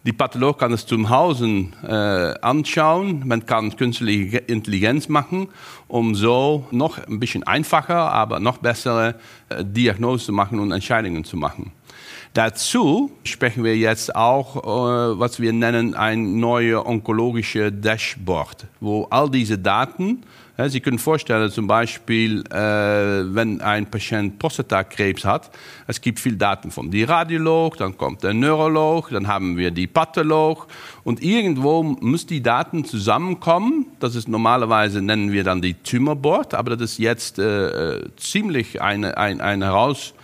Die 0.06 0.14
Patholog 0.14 0.60
kann 0.60 0.72
es 0.72 0.86
zum 0.86 1.10
Hause 1.10 1.66
äh, 1.84 2.40
anschauen. 2.42 3.24
Man 3.26 3.46
kann 3.46 3.76
künstliche 3.76 4.38
Intelligenz 4.38 5.10
machen, 5.10 5.50
um 5.90 6.16
so 6.16 6.66
noch 6.72 6.98
ein 6.98 7.20
bisschen 7.20 7.44
einfacher, 7.44 8.12
aber 8.14 8.40
noch 8.40 8.60
bessere 8.60 9.16
äh, 9.50 9.66
Diagnose 9.66 10.28
zu 10.28 10.32
machen 10.32 10.60
und 10.60 10.72
Entscheidungen 10.72 11.26
zu 11.26 11.36
machen. 11.36 11.72
Dazu 12.38 13.10
sprechen 13.24 13.64
wir 13.64 13.76
jetzt 13.76 14.16
auch, 14.16 14.58
äh, 14.58 15.20
was 15.20 15.40
wir 15.40 15.52
nennen, 15.54 15.96
ein 15.96 16.40
neues 16.40 16.86
onkologische 16.86 17.72
Dashboard, 17.72 18.68
wo 18.80 19.08
all 19.10 19.28
diese 19.32 19.58
Daten, 19.58 20.22
äh, 20.56 20.70
Sie 20.70 20.80
können 20.80 21.00
vorstellen, 21.00 21.50
zum 21.50 21.66
Beispiel, 21.66 22.44
äh, 22.52 22.54
wenn 23.34 23.60
ein 23.62 23.90
Patient 23.90 24.38
Prostatakrebs 24.38 25.26
hat, 25.26 25.50
es 25.88 26.00
gibt 26.00 26.20
viel 26.20 26.36
Daten 26.36 26.70
von 26.70 26.92
die 26.92 27.02
Radiolog, 27.02 27.78
dann 27.78 27.98
kommt 27.98 28.22
der 28.22 28.36
Neurolog, 28.36 29.10
dann 29.10 29.28
haben 29.28 29.58
wir 29.58 29.72
die 29.72 29.88
Patholog 29.88 30.68
und 31.04 31.24
irgendwo 31.24 31.82
müssen 31.82 32.28
die 32.28 32.44
Daten 32.44 32.86
zusammenkommen. 32.86 33.88
Das 34.00 34.14
ist 34.14 34.28
normalerweise 34.28 35.02
nennen 35.02 35.32
wir 35.32 35.44
dann 35.44 35.64
die 35.64 35.74
Tumorboard, 35.74 36.54
aber 36.54 36.78
das 36.78 36.92
ist 36.92 36.98
jetzt 37.00 37.40
äh, 37.40 38.00
ziemlich 38.16 38.80
eine, 38.80 39.18
eine, 39.18 39.44
eine 39.44 39.66
Herausforderung 39.66 40.17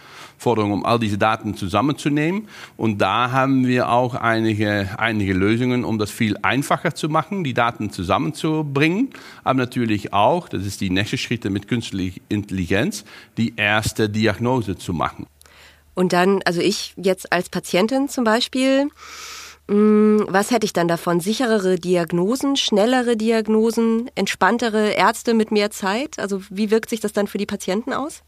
Forderung, 0.44 0.74
um 0.74 0.86
all 0.86 1.00
diese 1.00 1.18
Daten 1.18 1.56
zusammenzunehmen. 1.56 2.48
Und 2.78 3.00
da 3.00 3.32
haben 3.32 3.66
wir 3.66 3.90
auch 3.90 4.14
einige, 4.14 4.90
einige 4.98 5.34
Lösungen, 5.34 5.86
um 5.86 5.98
das 5.98 6.12
viel 6.12 6.38
einfacher 6.42 6.94
zu 6.94 7.10
machen, 7.10 7.44
die 7.44 7.54
Daten 7.54 7.90
zusammenzubringen. 7.90 9.10
Aber 9.44 9.58
natürlich 9.58 10.14
auch, 10.14 10.50
das 10.50 10.66
ist 10.66 10.82
die 10.82 10.90
nächste 10.90 11.18
Schritte 11.18 11.50
mit 11.50 11.68
künstlicher 11.68 12.20
Intelligenz, 12.30 13.06
die 13.38 13.54
erste 13.56 14.10
Diagnose 14.10 14.76
zu 14.76 14.94
machen. 14.94 15.26
Und 15.96 16.14
dann, 16.14 16.42
also 16.46 16.60
ich 16.60 16.94
jetzt 16.98 17.32
als 17.32 17.50
Patientin 17.50 18.10
zum 18.10 18.24
Beispiel, 18.24 18.90
mm, 19.68 20.22
was 20.28 20.52
hätte 20.52 20.66
ich 20.66 20.74
dann 20.74 20.88
davon? 20.88 21.20
Sicherere 21.20 21.76
Diagnosen, 21.78 22.58
schnellere 22.58 23.16
Diagnosen, 23.16 24.10
entspanntere 24.16 24.92
Ärzte 24.92 25.34
mit 25.34 25.52
mehr 25.52 25.72
Zeit? 25.72 26.20
Also 26.20 26.42
wie 26.50 26.72
wirkt 26.72 26.90
sich 26.90 27.00
das 27.00 27.14
dann 27.14 27.28
für 27.28 27.38
die 27.38 27.46
Patienten 27.46 27.94
aus? 27.94 28.24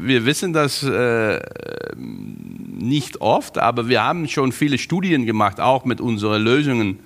Wir 0.00 0.24
wissen 0.26 0.52
das 0.52 0.82
äh, 0.84 1.40
nicht 1.96 3.20
oft, 3.20 3.58
aber 3.58 3.88
wir 3.88 4.02
haben 4.02 4.28
schon 4.28 4.52
viele 4.52 4.78
Studien 4.78 5.26
gemacht, 5.26 5.60
auch 5.60 5.84
mit 5.84 6.00
unseren 6.00 6.42
Lösungen 6.42 7.00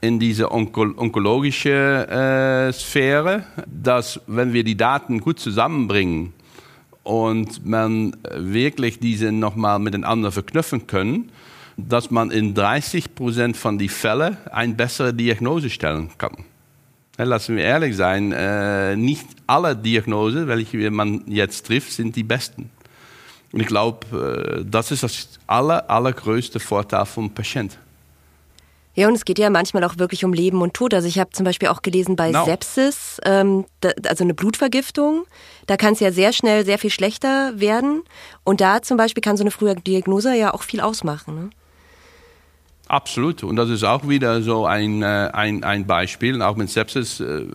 in 0.00 0.18
diese 0.18 0.50
onko 0.52 0.82
onkologische 0.96 2.08
äh, 2.08 2.72
Sphäre, 2.72 3.44
dass 3.66 4.20
wenn 4.26 4.52
wir 4.52 4.64
die 4.64 4.76
Daten 4.76 5.20
gut 5.20 5.40
zusammenbringen 5.40 6.32
und 7.02 7.66
man 7.66 8.16
wirklich 8.36 9.00
diese 9.00 9.32
nochmal 9.32 9.78
miteinander 9.78 10.30
verknüpfen 10.30 10.86
können, 10.86 11.30
dass 11.76 12.10
man 12.10 12.30
in 12.30 12.54
30 12.54 13.14
Prozent 13.14 13.56
von 13.56 13.78
den 13.78 13.88
Fällen 13.88 14.36
eine 14.50 14.74
bessere 14.74 15.12
Diagnose 15.12 15.70
stellen 15.70 16.10
kann. 16.18 16.44
Lassen 17.16 17.56
wir 17.56 17.64
ehrlich 17.64 17.96
sein, 17.96 18.32
äh, 18.32 18.96
nicht 18.96 19.26
alle 19.46 19.76
Diagnosen, 19.76 20.48
welche 20.48 20.90
man 20.90 21.22
jetzt 21.26 21.66
trifft, 21.66 21.92
sind 21.92 22.16
die 22.16 22.24
besten. 22.24 22.70
Und 23.52 23.60
ich 23.60 23.66
glaube, 23.66 24.06
äh, 24.60 24.64
das 24.68 24.90
ist 24.90 25.02
das 25.02 25.28
aller, 25.46 25.88
allergrößte 25.90 26.58
Vorteil 26.58 27.04
vom 27.04 27.30
Patient. 27.30 27.78
Ja, 28.94 29.08
und 29.08 29.14
es 29.14 29.24
geht 29.24 29.38
ja 29.38 29.48
manchmal 29.48 29.84
auch 29.84 29.96
wirklich 29.96 30.24
um 30.24 30.34
Leben 30.34 30.60
und 30.60 30.74
Tod. 30.74 30.92
Also 30.92 31.08
ich 31.08 31.18
habe 31.18 31.30
zum 31.30 31.44
Beispiel 31.44 31.68
auch 31.68 31.80
gelesen 31.80 32.14
bei 32.16 32.30
no. 32.30 32.44
Sepsis, 32.44 33.20
ähm, 33.24 33.64
da, 33.80 33.90
also 34.06 34.24
eine 34.24 34.34
Blutvergiftung, 34.34 35.24
da 35.66 35.78
kann 35.78 35.94
es 35.94 36.00
ja 36.00 36.12
sehr 36.12 36.32
schnell 36.32 36.66
sehr 36.66 36.78
viel 36.78 36.90
schlechter 36.90 37.52
werden. 37.56 38.02
Und 38.44 38.60
da 38.60 38.82
zum 38.82 38.98
Beispiel 38.98 39.22
kann 39.22 39.38
so 39.38 39.44
eine 39.44 39.50
frühe 39.50 39.74
Diagnose 39.76 40.34
ja 40.34 40.52
auch 40.52 40.62
viel 40.62 40.80
ausmachen. 40.80 41.34
Ne? 41.34 41.50
Absolut. 42.92 43.42
Und 43.42 43.56
das 43.56 43.70
ist 43.70 43.84
auch 43.84 44.06
wieder 44.06 44.42
so 44.42 44.66
ein, 44.66 45.02
äh, 45.02 45.30
ein, 45.32 45.64
ein 45.64 45.86
Beispiel. 45.86 46.42
Auch 46.42 46.56
mit 46.56 46.68
Sepsis 46.68 47.20
äh, 47.20 47.46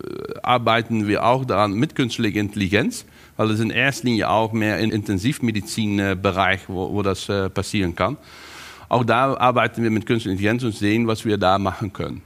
arbeiten 0.42 1.08
wir 1.08 1.24
auch 1.24 1.46
daran 1.46 1.74
mit 1.74 1.94
künstlicher 1.94 2.40
Intelligenz, 2.40 3.06
weil 3.36 3.52
es 3.52 3.60
in 3.60 3.70
erster 3.70 4.08
Linie 4.08 4.32
auch 4.32 4.52
mehr 4.52 4.80
im 4.80 4.90
Intensivmedizinbereich, 4.90 6.62
wo, 6.70 6.92
wo 6.92 7.04
das 7.04 7.30
äh, 7.30 7.52
passieren 7.52 7.94
kann. 7.94 8.18
Auch 8.90 9.04
da 9.04 9.38
arbeiten 9.38 9.84
wir 9.84 9.92
mit 9.92 10.08
künstlicher 10.08 10.32
Intelligenz 10.32 10.64
und 10.64 10.72
sehen, 10.72 11.06
was 11.06 11.24
wir 11.24 11.38
da 11.38 11.60
machen 11.60 11.94
können. 11.94 12.24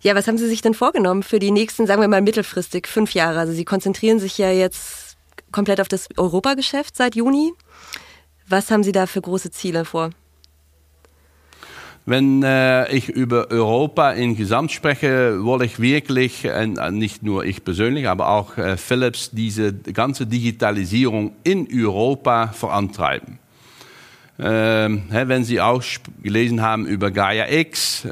Ja, 0.00 0.16
was 0.16 0.26
haben 0.26 0.36
Sie 0.36 0.48
sich 0.48 0.62
denn 0.62 0.74
vorgenommen 0.74 1.22
für 1.22 1.38
die 1.38 1.52
nächsten, 1.52 1.86
sagen 1.86 2.00
wir 2.00 2.08
mal 2.08 2.22
mittelfristig, 2.22 2.88
fünf 2.88 3.14
Jahre? 3.14 3.38
Also 3.38 3.52
Sie 3.52 3.64
konzentrieren 3.64 4.18
sich 4.18 4.36
ja 4.36 4.50
jetzt 4.50 5.16
komplett 5.52 5.80
auf 5.80 5.86
das 5.86 6.08
Europageschäft 6.16 6.96
seit 6.96 7.14
Juni. 7.14 7.52
Was 8.48 8.72
haben 8.72 8.82
Sie 8.82 8.90
da 8.90 9.06
für 9.06 9.20
große 9.20 9.52
Ziele 9.52 9.84
vor? 9.84 10.10
Wenn 12.10 12.42
äh, 12.42 12.92
ich 12.92 13.08
über 13.08 13.52
Europa 13.52 14.10
in 14.10 14.34
Gesamt 14.34 14.72
spreche, 14.72 15.44
wollte 15.44 15.66
ich 15.66 15.78
wirklich, 15.78 16.44
äh, 16.44 16.66
nicht 16.90 17.22
nur 17.22 17.44
ich 17.44 17.62
persönlich, 17.62 18.08
aber 18.08 18.30
auch 18.30 18.58
äh, 18.58 18.76
Philips, 18.76 19.30
diese 19.30 19.72
ganze 19.72 20.26
Digitalisierung 20.26 21.36
in 21.44 21.68
Europa 21.72 22.48
vorantreiben. 22.48 23.38
Ähm, 24.40 25.04
wenn 25.08 25.44
Sie 25.44 25.60
auch 25.60 25.84
gelesen 26.20 26.62
haben 26.62 26.84
über 26.84 27.12
Gaia 27.12 27.48
X, 27.48 28.04
äh, 28.04 28.08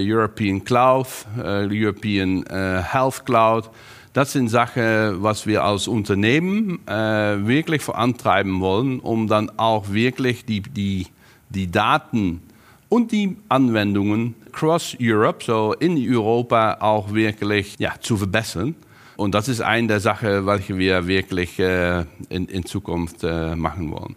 European 0.00 0.64
Cloud, 0.64 1.06
äh, 1.38 1.68
European 1.70 2.44
äh, 2.46 2.82
Health 2.82 3.24
Cloud, 3.26 3.70
das 4.12 4.32
sind 4.32 4.48
Sachen, 4.48 5.22
was 5.22 5.46
wir 5.46 5.62
als 5.62 5.86
Unternehmen 5.86 6.80
wirklich 6.86 7.82
vorantreiben 7.82 8.60
wollen, 8.60 8.98
um 8.98 9.28
dann 9.28 9.52
auch 9.58 9.92
wirklich 9.92 10.46
die, 10.46 10.62
die, 10.62 11.06
die 11.50 11.70
Daten 11.70 12.40
und 12.88 13.12
die 13.12 13.36
Anwendungen 13.48 14.34
cross 14.52 14.96
Europe, 15.00 15.44
so 15.44 15.74
in 15.74 15.96
Europa 15.98 16.78
auch 16.80 17.12
wirklich 17.12 17.74
ja, 17.78 17.94
zu 18.00 18.16
verbessern. 18.16 18.74
Und 19.16 19.34
das 19.34 19.48
ist 19.48 19.62
eine 19.62 19.86
der 19.86 20.00
Sachen, 20.00 20.44
welche 20.44 20.76
wir 20.76 21.06
wirklich 21.06 21.58
äh, 21.58 22.04
in, 22.28 22.46
in, 22.48 22.66
Zukunft 22.66 23.24
äh, 23.24 23.56
machen 23.56 23.90
wollen. 23.90 24.14